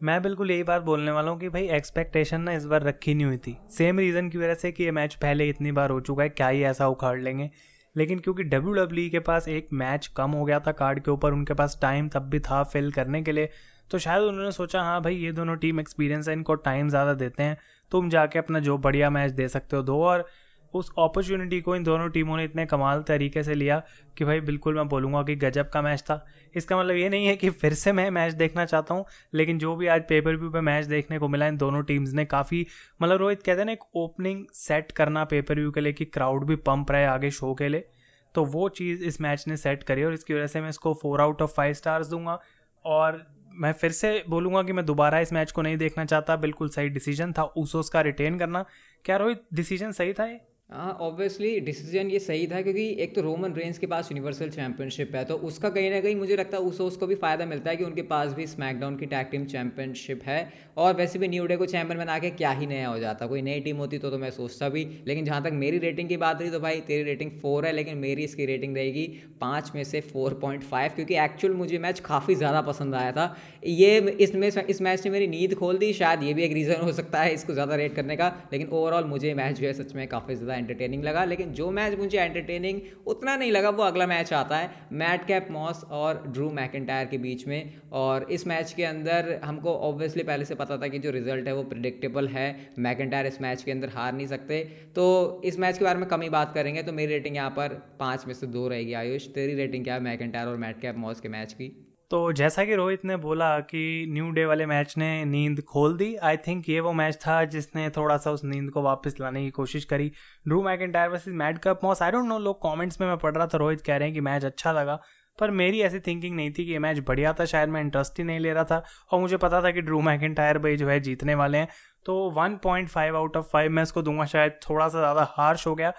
मैं 0.01 0.23
बिल्कुल 0.23 0.51
यही 0.51 0.63
बात 0.65 0.83
बोलने 0.83 1.11
वाला 1.11 1.31
हूँ 1.31 1.39
कि 1.41 1.49
भाई 1.49 1.69
एक्सपेक्टेशन 1.71 2.41
ना 2.41 2.53
इस 2.53 2.65
बार 2.67 2.83
रखी 2.83 3.15
नहीं 3.15 3.27
हुई 3.27 3.37
थी। 3.39 3.57
सेम 3.71 3.99
रीज़न 3.99 4.29
की 4.29 4.39
वजह 4.39 4.55
से 4.55 4.73
कि 4.73 4.85
ये 4.85 4.91
मैच 4.93 5.15
पहले 5.17 5.49
इतनी 5.49 5.73
बार 5.73 5.91
हो 5.91 6.01
चुका 6.01 6.23
है, 6.23 6.29
क्या 6.29 6.49
ही 6.49 6.63
ऐसा 6.65 6.89
उखाड़ 6.89 7.19
लेंगे। 7.21 7.51
लेकिन 7.97 8.19
क्योंकि 8.19 8.43
डब्ल्यू 8.45 8.73
डब्ल्यू 8.75 9.07
e 9.07 9.11
के 9.11 9.19
पास 9.21 9.49
एक 9.49 9.69
मैच 9.75 10.07
कम 10.17 10.31
हो 10.31 10.45
गया 10.45 10.61
था 10.61 10.73
कार्ड 10.73 11.03
के 11.05 11.11
ऊपर, 11.11 11.33
उनके 11.33 11.55
पास 11.55 11.79
टाइम 11.83 12.09
तब 12.09 12.29
भी 12.31 12.41
था 12.41 12.63
फिल 12.65 12.91
करने 12.93 13.23
के 13.23 13.33
लिए 13.33 13.49
तो 13.91 13.99
शायद 13.99 14.23
उन्होंने 14.23 14.53
सोचा 14.53 14.83
हाँ 14.83 15.01
भाई, 15.03 15.17
ये 15.17 15.33
दोनों 15.33 15.57
टीम 15.57 15.81
एक्सपीरियंस 15.81 16.29
है, 16.29 16.35
इनको 16.35 16.55
टाइम 16.57 16.89
ज़्यादा 16.89 17.15
देते 17.15 17.43
हैं, 17.43 17.57
तुम 17.93 18.09
जाके 18.11 18.39
अपना 18.39 18.59
जो 18.61 18.77
बढ़िया 18.79 19.11
मैच 19.11 19.33
दे 19.33 19.49
सकते 19.49 19.77
हो, 19.77 19.83
दो 19.83 20.03
और 20.05 20.27
उस 20.75 20.91
अपॉर्चुनिटी 20.99 21.61
को 21.61 21.77
इन 21.77 21.85
दोनों 21.85 22.09
टीमों 22.09 22.37
ने 22.37 22.45
इतने 22.45 22.67
कमाल 22.67 23.03
तरीके 23.03 23.43
से 23.43 23.55
लिया 23.55 23.83
कि 24.19 24.25
भाई 24.25 24.41
बिल्कुल 24.41 24.75
मैं 24.75 24.87
बोलूँगा 24.89 25.23
कि 25.23 25.37
गजब 25.37 25.69
का 25.69 25.83
मैच 25.83 26.01
था। 26.01 26.25
इसका 26.55 26.79
मतलब 26.79 26.97
ये 26.97 27.09
नहीं 27.09 27.27
है 27.27 27.37
कि 27.37 27.51
फिर 27.51 27.75
से 27.75 27.93
मैं 27.93 28.11
मैच 28.11 28.33
देखना 28.35 28.65
चाहता 28.65 28.95
हूँ, 28.95 29.05
लेकिन 29.35 29.59
जो 29.59 29.75
भी 29.77 29.87
आज 29.87 30.03
पेपर 30.09 30.37
व्यू 30.37 30.51
पे 30.51 30.61
मैच 30.61 30.85
देखने 30.87 31.19
को 31.19 31.29
मिला, 31.29 31.47
इन 31.47 31.57
दोनों 31.57 31.83
टीम्स 31.83 32.13
ने 32.13 32.25
काफ़ी 32.25 32.67
मतलब 33.03 33.19
रोहित 33.19 33.43
कहते 33.43 33.59
हैं 33.59 33.67
ना, 33.67 33.73
एक 33.73 33.97
ओपनिंग 33.97 34.45
सेट 34.55 34.93
करना 34.93 35.25
पेपर 35.25 35.55
व्यू 35.55 35.71
के 35.71 35.81
लिए 35.81 35.93
कि 35.93 36.05
क्राउड 36.05 36.47
भी 36.47 36.57
पंप 36.59 36.91
रहे 36.91 37.05
आगे 37.07 37.31
शो 37.31 37.55
के 37.55 37.69
लिए। 37.69 37.89
तो 38.35 38.45
वो 38.45 38.69
चीज़ 38.69 39.03
इस 39.05 39.21
मैच 39.21 39.45
ने 39.49 39.57
सेट 39.57 39.83
करी 39.83 40.05
और 40.05 40.15
इसकी 40.15 40.35
वजह 40.35 40.47
से 40.47 40.61
मैं 40.61 40.69
इसको 40.69 40.95
four 40.95 41.21
out 41.21 41.43
of 41.43 41.53
five 41.55 41.73
stars 41.75 42.07
दूँगा 42.07 42.39
और 42.85 43.23
मैं 43.55 43.73
फिर 43.73 43.91
से 43.93 44.23
बोलूँगा 44.29 44.63
कि 44.63 44.73
मैं 44.73 44.85
दोबारा 44.87 45.19
इस 45.21 45.33
मैच 45.33 45.51
को 45.53 45.63
नहीं 45.63 45.77
देखना 45.77 46.05
चाहता। 46.05 46.37
बिल्कुल 46.37 46.69
सही 46.69 46.89
डिसीज़न 46.89 47.33
था 47.33 47.43
ऊसोस 47.57 47.89
का 47.89 48.01
रिटेन 48.01 48.39
करना। 48.39 48.65
क्या 49.05 49.17
रोहित 49.17 49.43
डिसीज़न 49.55 49.93
सही 49.93 50.13
था 50.13 50.25
ये? 50.25 50.41
हाँ 50.75 50.93
ऑब्वियसली 51.03 51.59
डिसीज़न 51.61 52.11
ये 52.11 52.19
सही 52.19 52.47
था 52.47 52.61
क्योंकि 52.63 52.85
एक 53.01 53.15
तो 53.15 53.21
रोमन 53.21 53.53
रेंस 53.55 53.79
के 53.79 53.87
पास 53.87 54.11
यूनिवर्सल 54.13 54.51
चैंपियनशिप 54.51 55.15
है 55.15 55.25
तो 55.25 55.35
उसका 55.49 55.69
कहीं 55.71 55.91
ना 55.91 56.01
कहीं 56.01 56.15
मुझे 56.17 56.37
लगता 56.37 56.57
है 56.57 56.63
उसको 56.63 56.85
उसको 56.85 57.07
भी 57.07 57.15
फ़ायदा 57.15 57.47
मिलता 57.47 57.71
है 57.71 57.77
कि 57.77 57.85
उनके 57.85 58.03
पास 58.13 58.33
भी 58.33 58.47
स्मैकडाउन 58.47 58.97
की 58.97 59.07
टैग 59.07 59.27
टीम 59.31 59.45
चैंपियनशिप 59.47 60.23
है। 60.25 60.53
और 60.77 60.95
वैसे 60.97 61.19
भी 61.19 61.29
न्यू 61.29 61.47
डे 61.47 61.57
को 61.57 61.67
चैंपियन 61.67 61.99
बना 61.99 62.19
के 62.19 62.31
क्या 62.33 62.51
ही 62.51 62.67
नया 62.67 62.89
हो 62.89 62.99
जाता 62.99 63.27
कोई 63.27 63.43
नई 63.43 63.61
टीम 63.61 63.77
होती 63.77 63.99
तो, 63.99 64.11
तो 64.11 64.19
मैं 64.19 64.31
सोचता 64.31 64.69
भी 64.69 64.85
लेकिन 65.07 65.25
जहाँ 65.25 65.43
तक 65.45 65.53
मेरी 65.55 65.79
रेटिंग 65.79 66.09
की 66.09 66.17
बात 66.17 66.41
रही 66.43 66.51
तो 66.51 66.61
भाई 66.61 66.81
तेरी 66.87 67.03
रेटिंग 67.03 67.31
फोर 67.43 67.67
है 67.67 67.73
लेकिन 67.73 67.99
मेरी 67.99 68.25
इसकी 68.25 68.47
रेटिंग 68.47 68.77
रहेगी 68.77 69.07
पाँच 69.41 69.71
में 69.75 69.83
से 69.85 70.01
फोर 70.03 70.39
पॉइंट 70.43 70.63
फाइव 70.65 70.93
क्योंकि 70.95 71.19
एक्चुअल 71.19 71.55
मुझे 71.55 71.79
मैच 71.79 72.01
काफ़ी 72.03 72.35
ज़्यादा 72.35 72.61
पसंद 72.63 72.95
आया 72.95 73.13
था। 73.13 73.37
ये 73.67 73.99
इसमें 74.21 74.49
इस 74.49 74.81
मैच 74.83 75.05
ने 75.05 75.11
मेरी 75.11 75.27
नींद 75.29 75.55
खोल 75.55 75.79
दी 75.79 75.93
शायद 75.93 76.23
ये 76.23 76.35
भी 76.35 76.43
एक 76.43 76.53
रीज़न 76.53 76.81
हो 76.83 76.93
सकता 76.93 77.23
है 77.23 77.35
इसको 77.35 77.53
ज़्यादा 77.53 77.75
रेट 77.75 77.95
करने 77.97 78.17
का 78.17 78.33
लेकिन 78.53 78.69
ओवरऑल 78.71 79.05
मुझे 79.07 79.35
मैच 79.35 79.59
जो 79.59 79.67
है 79.67 79.73
सच 79.75 79.95
में 79.95 80.07
काफ़ी 80.09 80.35
ज़्यादा 80.35 80.61
एंटरटेनिंग 80.63 81.05
लगा, 81.05 81.25
लेकिन 81.25 81.53
जो 81.53 81.71
मैच 81.71 81.99
मुझे 81.99 82.19
एंटरटेनिंग 82.19 82.81
उतना 83.07 83.37
नहीं 83.37 83.53
लगा, 83.53 83.71
वो 83.71 83.83
अगला 83.83 84.07
मैच 84.07 84.33
आता 84.33 84.57
है। 84.57 84.71
मैट 84.93 85.27
कैप 85.27 85.49
मॉस 85.51 85.85
और 85.91 86.23
ड्रू 86.29 86.51
मैकेंटायर 86.53 87.07
के 87.07 87.19
बीच 87.19 87.47
में। 87.47 87.81
और 87.93 88.27
इस 88.31 88.47
मैच 88.47 88.73
के 88.73 88.85
अंदर 88.85 89.41
हमको 89.45 89.75
ऑब्वियसली 89.81 90.23
पहले 90.23 90.45
से 90.45 90.55
पता 90.55 90.77
था 90.77 90.89
कि 90.89 90.99
जो 90.99 91.11
रिज़ल्ट 91.11 91.47
है 91.47 91.55
वो 91.55 91.63
प्रिडिक्टेबल 91.65 92.29
है। 92.29 92.49
मैकेंटायर 92.79 93.27
इस 93.27 93.41
मैच 93.43 93.63
के 93.63 93.73
अंदर 93.73 93.89
हार 93.89 94.13
नहीं 94.13 94.27
सकते। 94.27 94.63
तो 94.97 95.43
इस 95.45 95.59
मैच 95.59 95.79
के 95.79 95.85
बारे 95.85 95.99
में 95.99 96.09
कम 96.09 96.29
बात 96.29 96.55
करेंगे। 96.55 96.83
तो 96.83 96.93
मेरी 96.93 97.13
रेटिंग 97.13 97.37
यहाँ 97.37 97.51
पर 97.51 97.69
पाँच 98.01 98.27
में 98.27 98.35
से 98.35 98.47
दो 98.47 98.69
रहेगी। 98.69 98.93
आयुष, 98.95 99.27
तेरी 99.27 99.55
रेटिंग 99.55 99.85
क्या 99.85 99.95
है 99.95 100.01
मैकेंटायर 100.01 100.49
और 100.49 100.57
मैट 100.57 100.81
कैप 100.81 100.97
मॉस 100.97 101.21
के 101.21 101.29
मैच 101.29 101.53
की? 101.53 101.92
तो 102.13 102.33
जैसा 102.33 102.65
कि 102.65 102.75
रोहित 102.75 103.05
ने 103.05 103.17
बोला 103.17 103.59
कि 103.61 104.07
न्यू 104.09 104.31
डे 104.31 104.45
वाले 104.47 104.65
मैच 104.67 104.95
ने 104.99 105.25
नींद 105.25 105.61
खोल 105.61 105.97
दी। 105.97 106.15
आई 106.17 106.37
थिंक 106.37 106.69
ये 106.69 106.81
वो 106.81 106.93
मैच 106.93 107.15
था 107.17 107.45
जिसने 107.45 107.89
थोड़ा 107.91 108.17
सा 108.17 108.31
उस 108.31 108.45
नींद 108.45 108.71
को 108.71 108.83
वापस 108.83 109.15
लाने 109.21 109.43
की 109.43 109.51
कोशिश 109.51 109.85
करी। 109.85 110.11
Drew 110.49 110.63
Mc 110.63 110.67
McIntyre 110.67 111.09
versus 111.09 111.35
Madcap 111.59 111.81
Moss 111.85 112.03
I 112.03 112.11
don't 112.11 112.25
know 112.25 112.39
लोग 112.39 112.59
कमेंट्स 112.63 113.01
में 113.01 113.09
मैं 113.09 113.17
पढ़ 113.19 113.35
रहा 113.35 113.47
था, 113.47 113.59
रोहित 113.59 113.81
कह 113.81 113.97
रहे 113.97 114.09
हैं 114.09 114.15
कि 114.15 114.21
मैच 114.21 114.45
अच्छा 114.45 114.73
लगा, 114.73 114.99
पर 115.39 115.51
मेरी 115.51 115.81
ऐसी 115.81 116.01
थिंकिंग 116.01 116.37
नहीं 116.37 116.51
थी 116.51 116.65
कि 116.67 116.73
ये 116.73 116.79
मैच 116.79 116.99
बढ़िया 116.99 117.33
था, 117.33 117.45
शायद 117.45 117.69
मैं 117.69 117.81
इंटरेस्ट 117.81 118.19
ही 118.19 118.25
नहीं 118.25 118.41
ले 118.41 118.53
रहा 118.53 118.65
था, 118.65 118.85
और 119.11 119.21
मुझे 119.21 119.37
पता 119.37 119.63
था 119.63 119.71
कि 119.71 119.81
ड्रू 119.81 120.01
मैक 120.01 120.21
मैकेंटायर 120.21 120.59
भाई 120.59 120.77
जो 120.77 120.89
है 120.89 121.01
जीतने 121.01 121.35
वाले 121.35 121.59
हैं। 121.59 121.69
तो 122.07 122.31
1.5 122.31 123.15
आउट 123.15 123.37
ऑफ़ 123.37 123.51
5 123.53 123.71
मैं 123.71 123.83
इसको 123.83 124.03
दूँगा, 124.03 124.25
शायद 124.25 124.59
थोड़ा 124.71 124.89
सा 124.89 124.99
ज़्यादा 124.99 125.27
हार्श 125.31 125.67
हो 125.67 125.75
गया। 125.75 125.93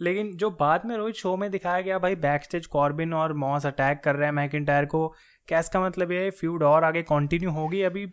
लेकिन 0.00 0.30
जो 0.36 0.50
बाद 0.50 0.82
में 0.86 0.96
रोहित 0.96 1.14
शो 1.14 1.36
में 1.36 1.50
दिखाया 1.50 1.80
गया, 1.80 1.98
भाई 1.98 2.14
बैक 2.16 2.44
स्टेज 2.44 2.66
कॉर्बिन 2.66 3.14
और 3.14 3.32
मॉस 3.32 3.66
अटैक 3.66 4.00
कर 4.04 4.16
रहे 4.16 4.26
हैं 4.26 4.32
मैकेंटायर 4.32 4.84
को 4.84 5.12
क्या 5.50 5.60
का 5.72 5.80
मतलब 5.80 6.12
ये 6.12 6.22
है 6.24 6.30
फ्यूड 6.30 6.62
और 6.62 6.84
आगे 6.84 7.02
कंटिन्यू 7.02 7.50
होगी 7.50 7.80
अभी 7.82 8.06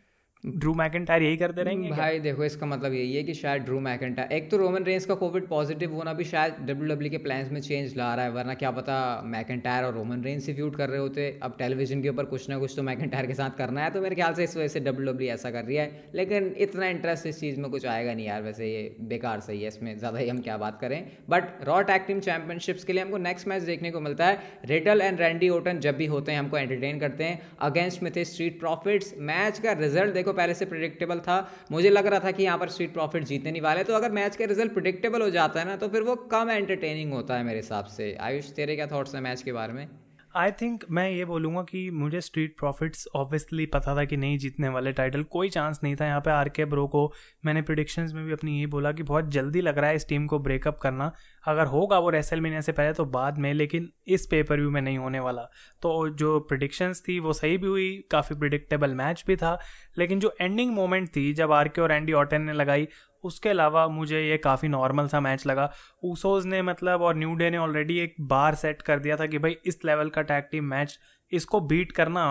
ड्रू 0.56 0.74
मैकेंटायर 0.76 1.24
यही 1.24 1.38
करते 1.38 1.64
रहेंगे 1.64 1.90
भाई 1.90 2.10
क्या? 2.10 2.22
देखो 2.24 2.44
इसका 2.44 2.66
मतलब 2.66 2.94
यही 2.94 3.16
है 3.16 3.24
कि 3.24 3.34
शायद 3.34 3.62
ड्रू 3.64 3.80
मैकेंटायर 3.82 4.32
एक 4.34 4.50
तो 4.52 4.58
रोमन 4.58 4.84
रेंस 4.84 5.06
का 5.06 5.16
कोविड 5.16 5.48
पॉजिटिव 5.48 5.94
होना 5.94 6.14
भी 6.14 6.24
शायद 6.26 6.54
डब्ल्यू 6.62 6.88
डब्ल्यू 6.88 7.08
e 7.08 7.12
के 7.12 7.18
प्लान्स 7.24 7.52
में 7.52 7.60
चेंज 7.62 7.96
ला 7.98 8.14
रहा 8.16 8.26
है 8.26 8.32
वरना 8.32 8.54
क्या 8.56 8.72
पता 8.72 9.00
मैकेंटायर 9.28 9.86
और 9.86 9.94
रोमन 9.94 10.24
रेंस 10.24 10.46
से 10.46 10.54
फ्यूट 10.54 10.76
कर 10.76 10.90
रहे 10.90 11.00
होते। 11.00 11.28
अब 11.44 11.56
टेलीविज़न 11.60 12.02
के 12.02 12.10
ऊपर 12.10 12.26
कुछ 12.28 12.50
ना 12.50 12.58
कुछ 12.60 12.76
तो 12.76 12.84
मैकेंटायर 12.84 13.26
के 13.26 13.34
साथ 13.34 13.58
करना 13.58 13.84
है 13.84 13.90
तो 13.92 14.02
मेरे 14.02 14.16
ख्याल 14.16 14.34
से 14.34 14.44
इस 14.44 14.56
वजह 14.58 14.68
से 14.68 14.80
डब्ल्यू 14.82 15.12
डब्ल्यू 15.12 15.28
e 15.28 15.34
ऐसा 15.34 15.52
कर 15.52 15.66
रही 15.66 15.76
है। 15.76 16.10
लेकिन 16.16 16.54
इतना 16.60 16.88
इंटरेस्ट 16.88 17.28
इस 17.28 17.40
चीज़ 17.40 17.60
में 17.60 17.70
कुछ 17.72 17.86
आएगा 17.88 18.14
नहीं 18.14 18.26
यार 18.26 18.42
वैसे 18.44 18.68
ये 18.68 18.96
बेकार 19.08 19.40
सही 19.42 19.62
है 19.62 19.68
इसमें 19.68 19.98
ज़्यादा 19.98 20.20
ही 20.20 20.30
हम 20.30 20.42
क्या 20.42 20.58
बात 20.58 20.80
करें। 20.82 20.98
But 21.30 21.64
Raw 21.68 21.82
tag 21.84 22.06
team 22.08 22.20
championships 22.22 22.84
के 22.84 22.94
लिए 22.94 23.04
हमको 23.04 23.18
नेक्स्ट 23.20 23.48
मैच 23.48 23.64
देखने 23.64 23.92
को 23.92 24.00
मिलता 24.02 24.28
है। 24.28 24.40
रिटल 24.66 25.02
एंड 25.02 25.20
रैंडी 25.20 25.50
ओटन 25.50 25.80
जब 25.80 25.98
भी 25.98 26.06
होते 26.08 26.32
हैं 26.32 26.40
हमको 26.40 26.58
एंटरटेन 26.58 27.00
करते 27.00 27.24
हैं। 27.24 27.42
अगेंस्ट 27.62 28.04
में 28.04 28.12
थे 28.16 28.26
स्ट्रीट 28.26 28.60
प्रॉफिट्स 28.60 29.14
मैच 29.24 29.60
का 29.60 29.72
रिज़ल्ट 29.76 30.14
देखो 30.14 30.34
पहले 30.38 30.54
से 30.54 30.66
प्रिडिक्टेबल 30.66 31.20
था। 31.20 31.38
मुझे 31.72 31.90
लग 31.90 32.08
रहा 32.08 32.20
था 32.20 32.32
कि 32.32 32.44
यहाँ 32.44 32.58
पर 32.58 32.70
स्ट्रीट 32.70 32.94
प्रॉफिट 32.94 33.24
जीतने 33.26 33.52
नहीं 33.52 33.62
वाले। 33.62 33.84
तो 33.84 33.94
अगर 33.96 34.12
मैच 34.14 34.36
का 34.36 34.46
रिज़ल्ट 34.48 34.74
प्रिडिक्टेबल 34.74 35.22
हो 35.22 35.30
जाता 35.32 35.60
है 35.60 35.66
ना 35.68 35.76
तो 35.78 35.88
फिर 35.90 36.02
वो 36.04 36.16
कम 36.32 36.50
एंटरटेनिंग 36.52 37.14
होता 37.14 37.38
है 37.38 37.44
मेरे 37.44 37.58
हिसाब 37.58 37.86
से। 37.88 38.16
आयुष, 38.22 38.52
तेरे 38.52 38.76
क्या 38.76 38.88
थॉट्स 38.88 39.16
हैं 39.16 39.22
मैच 39.22 39.42
के 39.42 39.54
बारे 39.54 39.74
में? 39.74 39.88
आई 40.36 40.52
थिंक 40.52 40.84
मैं 40.92 41.10
ये 41.10 41.26
बोलूँगा 41.26 41.62
कि 41.62 41.90
मुझे 41.92 42.20
स्ट्रीट 42.22 42.56
प्रॉफिट्स 42.60 43.08
ऑब्वियसली 43.16 43.66
पता 43.66 43.96
था 43.96 44.04
कि 44.06 44.18
नहीं 44.18 44.38
जीतने 44.38 44.70
वाले 44.70 44.92
टाइटल 44.94 45.24
कोई 45.32 45.50
चांस 45.50 45.80
नहीं 45.84 45.96
था 45.96 46.06
यहाँ 46.06 46.20
पे 46.22 46.32
आर 46.32 46.50
के 46.50 46.66
ब्रो 46.66 46.86
को। 46.88 47.02
मैंने 47.46 47.62
प्रिडिक्शंस 47.62 48.14
में 48.14 48.24
भी 48.26 48.34
अपनी 48.34 48.60
ये 48.60 48.66
बोला 48.68 48.92
कि 48.92 49.04
बहुत 49.04 49.30
जल्दी 49.30 49.62
लग 49.62 49.78
रहा 49.78 49.90
है 49.90 49.96
इस 49.96 50.08
टीम 50.10 50.28
को 50.28 50.40
ब्रेकअप 50.40 50.78
करना। 50.78 51.12
अगर 51.48 51.66
होगा 51.66 52.00
वो 52.00 52.10
रेसल 52.10 52.42
मीनिया 52.42 52.62
से 52.62 52.72
पहले 52.72 52.94
तो 52.94 53.06
बाद 53.06 53.38
में, 53.38 53.54
लेकिन 53.54 53.90
इस 54.08 54.26
पेपर 54.26 54.60
व्यू 54.60 54.72
में 54.72 54.82
नहीं 54.82 54.98
होने 54.98 55.20
वाला। 55.20 55.42
तो 55.82 56.10
जो 56.10 56.40
प्रिडिक्शंस 56.40 57.04
थी 57.08 57.20
वो 57.20 57.34
सही 57.34 57.58
भी 57.58 57.68
हुई, 57.68 58.08
काफ़ी 58.12 58.36
प्रिडिक्टेबल 58.36 58.94
मैच 58.96 59.24
भी 59.28 59.36
था, 59.36 59.58
लेकिन 59.98 60.20
जो 60.20 60.36
एंडिंग 60.42 60.74
मोमेंट 60.74 61.10
थी, 61.10 61.32
जब 61.34 61.52
आर 61.52 61.68
के 61.68 61.82
और 61.82 61.92
एंडी 61.92 62.14
ऑटन 62.14 62.42
ने 62.42 62.54
लगाई, 62.54 62.88
उसके 63.24 63.50
अलावा 63.50 63.88
मुझे 63.88 64.22
ये 64.22 64.38
काफ़ी 64.38 64.68
नॉर्मल 64.68 65.08
सा 65.08 65.20
मैच 65.20 65.46
लगा। 65.48 65.72
ऊसोज 66.04 66.46
ने 66.46 66.62
मतलब 66.62 67.02
और 67.02 67.16
न्यू 67.16 67.34
डे 67.36 67.50
ने 67.50 67.58
ऑलरेडी 67.58 67.98
एक 68.00 68.16
बार 68.22 68.56
सेट 68.56 68.82
कर 68.82 69.00
दिया 69.00 69.16
था 69.16 69.26
कि 69.26 69.38
भाई 69.38 69.58
इस 69.66 69.80
लेवल 69.86 70.10
का 70.10 70.22
टैग 70.22 70.44
टीम 70.52 70.64
मैच 70.64 70.98
इसको 71.32 71.60
बीट 71.62 71.92
करना 71.92 72.24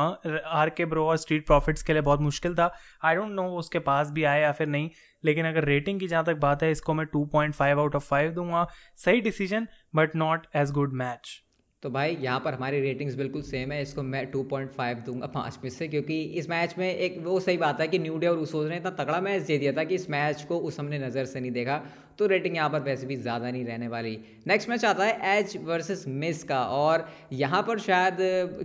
आर 0.46 0.70
के 0.70 0.84
ब्रो 0.84 1.06
और 1.06 1.16
स्ट्रीट 1.16 1.46
प्रॉफिट्स 1.46 1.82
के 1.82 1.92
लिए 1.92 2.02
बहुत 2.02 2.20
मुश्किल 2.20 2.54
था। 2.54 2.72
आई 3.04 3.14
डोंट 3.14 3.32
नो 3.32 3.48
उसके 3.58 3.78
पास 3.80 4.10
भी 4.10 4.24
आए 4.24 4.42
या 4.42 4.52
फिर 4.52 4.66
नहीं, 4.68 4.90
लेकिन 5.24 5.46
अगर 5.46 5.64
रेटिंग 5.64 6.00
की 6.00 6.08
जहाँ 6.08 6.24
तक 6.24 6.36
बात 6.38 6.62
है, 6.62 6.70
इसको 6.70 6.94
मैं 6.94 7.06
2.5 7.06 7.78
आउट 7.78 7.94
ऑफ़ 7.96 8.04
फाइव 8.04 8.32
दूँगा। 8.32 8.66
सही 8.98 9.20
decision 9.20 9.66
but 9.94 10.16
not 10.16 10.46
as 10.56 10.70
good 10.72 10.92
match 10.94 11.42
तो 11.82 11.90
भाई, 11.90 12.16
यहाँ 12.16 12.38
पर 12.40 12.54
हमारी 12.54 12.80
रेटिंग्स 12.80 13.14
बिल्कुल 13.14 13.42
सेम 13.42 13.72
है, 13.72 13.80
इसको 13.82 14.02
मैं 14.02 14.24
2.5 14.30 15.04
दूँगा 15.06 15.26
पाँच 15.26 15.58
में 15.64 15.68
से, 15.70 15.88
क्योंकि 15.88 16.20
इस 16.32 16.48
मैच 16.50 16.74
में 16.78 16.88
एक 16.88 17.18
वो 17.24 17.38
सही 17.40 17.56
बात 17.56 17.80
है 17.80 17.88
कि 17.88 17.98
न्यू 17.98 18.16
डे 18.18 18.26
और 18.26 18.38
उसोज 18.38 18.68
ने 18.68 18.76
इतना 18.76 18.90
तगड़ा 18.94 19.20
मैच 19.20 19.42
दे 19.42 19.58
दिया 19.58 19.72
था 19.72 19.84
कि 19.84 19.94
इस 19.94 20.08
मैच 20.10 20.42
को 20.42 20.58
उस 20.60 20.78
हमने 20.80 20.98
नज़र 20.98 21.24
से 21.24 21.40
नहीं 21.40 21.50
देखा। 21.52 21.80
तो 22.18 22.26
रेटिंग 22.26 22.56
यहाँ 22.56 22.68
पर 22.70 22.80
वैसे 22.80 23.06
भी 23.06 23.16
ज़्यादा 23.16 23.50
नहीं 23.50 23.64
रहने 23.64 23.88
वाली। 23.88 24.18
नेक्स्ट 24.46 24.68
मैच 24.68 24.84
आता 24.84 25.04
है 25.04 25.38
एज 25.38 25.56
वर्सेस 25.64 26.04
मिस 26.08 26.42
का 26.44 26.62
और 26.64 27.06
यहाँ 27.32 27.62
पर 27.62 27.78
शायद 27.78 28.16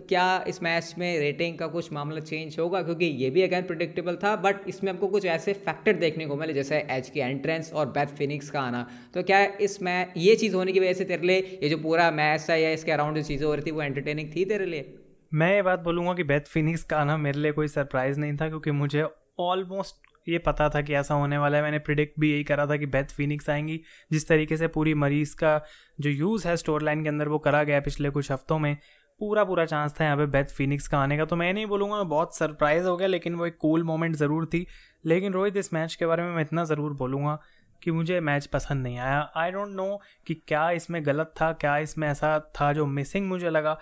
क्या 0.09 0.44
इस 0.48 0.62
मैच 0.63 0.94
में 0.98 1.19
रेटिंग 1.19 1.57
का 1.57 1.68
कुछ 1.68 1.92
मामला 1.94 2.19
चेंज 2.21 2.56
होगा? 2.59 2.81
क्योंकि 2.81 3.06
ये 3.06 3.30
भी 3.30 3.42
अगैन 3.42 3.63
प्रिडिक्टेबल 3.63 4.15
था 4.15 4.36
बट 4.38 4.68
इसमें 4.68 4.92
हमको 4.92 5.07
कुछ 5.07 5.25
ऐसे 5.27 5.53
फैक्टर 5.56 5.94
देखने 5.95 6.25
को 6.25 6.36
मिले, 6.36 6.53
जैसे 6.53 6.80
एज 6.89 7.09
की 7.09 7.19
एंट्रेंस 7.19 7.71
और 7.74 7.86
बैथ 7.89 8.15
फिनिक्स 8.18 8.50
का 8.50 8.62
आना। 8.62 8.88
तो 9.13 9.24
क्या 9.24 9.44
इस 9.62 9.81
मै, 9.83 10.06
ये 10.18 10.36
चीज़ 10.36 10.56
होने 10.56 10.71
की 10.71 10.80
वजह 10.80 10.94
से 10.94 11.06
तेरे 11.06 11.27
लिए 11.27 11.59
ये 11.63 11.69
जो 11.69 11.77
पूरा 11.80 12.09
मैच 12.13 12.45
था 12.50 12.56
या 12.56 12.69
इसके 12.71 12.92
अराउंड 12.92 13.18
जो 13.18 13.24
चीज़ें 13.24 13.45
हो 13.47 13.54
रही 13.54 13.65
थी, 13.65 13.71
वो 13.71 13.81
एंटरटेनिंग 13.81 14.30
थी 14.35 14.45
तेरे 14.45 14.66
लिए? 14.66 14.94
मैं 15.31 15.54
ये 15.54 15.61
बात 15.61 15.80
बोलूँगा 15.80 16.14
कि 16.14 16.23
बैथ 16.26 16.47
फिनिक्स 16.49 16.83
का 16.83 16.97
आना 16.97 17.18
मेरे 17.18 17.40
लिए 17.40 17.52
कोई 17.52 17.68
सरप्राइज़ 17.69 18.19
नहीं 18.19 18.37
था, 18.37 18.47
क्योंकि 18.49 18.71
मुझे 18.73 19.06
ऑलमोस्ट 19.40 20.10
ये 20.28 20.37
पता 20.37 20.69
था 20.69 20.81
कि 20.81 20.94
ऐसा 20.94 21.13
होने 21.13 21.37
वाला 21.37 21.57
है। 21.57 21.63
मैंने 21.63 21.80
प्रिडिक्ट 21.80 22.19
भी 22.19 22.31
यही 22.31 22.44
करा 22.44 22.66
था 22.68 22.78
कि 22.78 22.85
बेथ 22.85 23.13
फिनिक्स 23.16 23.49
आएँगी। 23.49 23.80
जिस 24.11 24.28
तरीके 24.28 24.57
से 24.57 24.68
पूरी 24.68 24.94
मरीज़ 24.95 25.35
का 25.35 25.61
जो 25.99 26.09
यूज़ 26.09 26.47
है 26.47 26.56
स्टोर 26.57 26.81
लाइन 26.81 27.04
के 27.04 27.09
अंदर 27.09 27.28
वो 27.28 27.40
करा 27.40 27.63
गया 27.63 27.80
पिछले 27.81 28.09
कुछ 28.09 28.31
हफ्तों 28.31 28.59
में, 28.59 28.75
पूरा 29.21 29.44
पूरा 29.44 29.66
चांस 29.66 29.94
था 29.99 30.04
यहाँ 30.06 30.18
पे 30.18 30.25
बेथ 30.28 30.45
फिनिक्स 30.47 30.87
का 30.87 30.99
आने 30.99 31.18
का। 31.18 31.25
तो 31.25 31.35
मैं 31.35 31.54
नहीं 31.54 31.66
बोलूँगा, 31.66 31.95
मैं 31.95 32.07
बहुत 32.09 32.37
सरप्राइज़ 32.37 32.85
हो 32.85 32.95
गया, 32.97 33.07
लेकिन 33.07 33.35
वो 33.35 33.45
एक 33.45 33.57
कूल 33.57 33.83
मोमेंट 33.83 34.16
ज़रूर 34.16 34.45
थी। 34.45 34.66
लेकिन 35.06 35.33
रोहित, 35.33 35.57
इस 35.57 35.73
मैच 35.73 35.95
के 35.95 36.06
बारे 36.06 36.23
में 36.23 36.31
मैं 36.31 36.42
इतना 36.42 36.63
ज़रूर 36.63 36.94
बोलूँगा 36.94 37.40
कि 37.81 37.92
मुझे 37.92 38.19
मैच 38.19 38.45
पसंद 38.45 38.83
नहीं 38.83 38.97
आया। 38.99 39.19
आई 39.35 39.51
डोंट 39.51 39.69
नो 39.69 39.99
कि 40.28 40.33
क्या 40.37 40.69
इसमें 40.71 41.06
गलत 41.06 41.33
था, 41.42 41.51
क्या 41.54 41.78
इसमें 41.78 42.07
ऐसा 42.07 42.40
था 42.56 42.71
जो 42.73 42.85
मिसिंग 42.87 43.28
मुझे 43.30 43.49
लगा। 43.49 43.78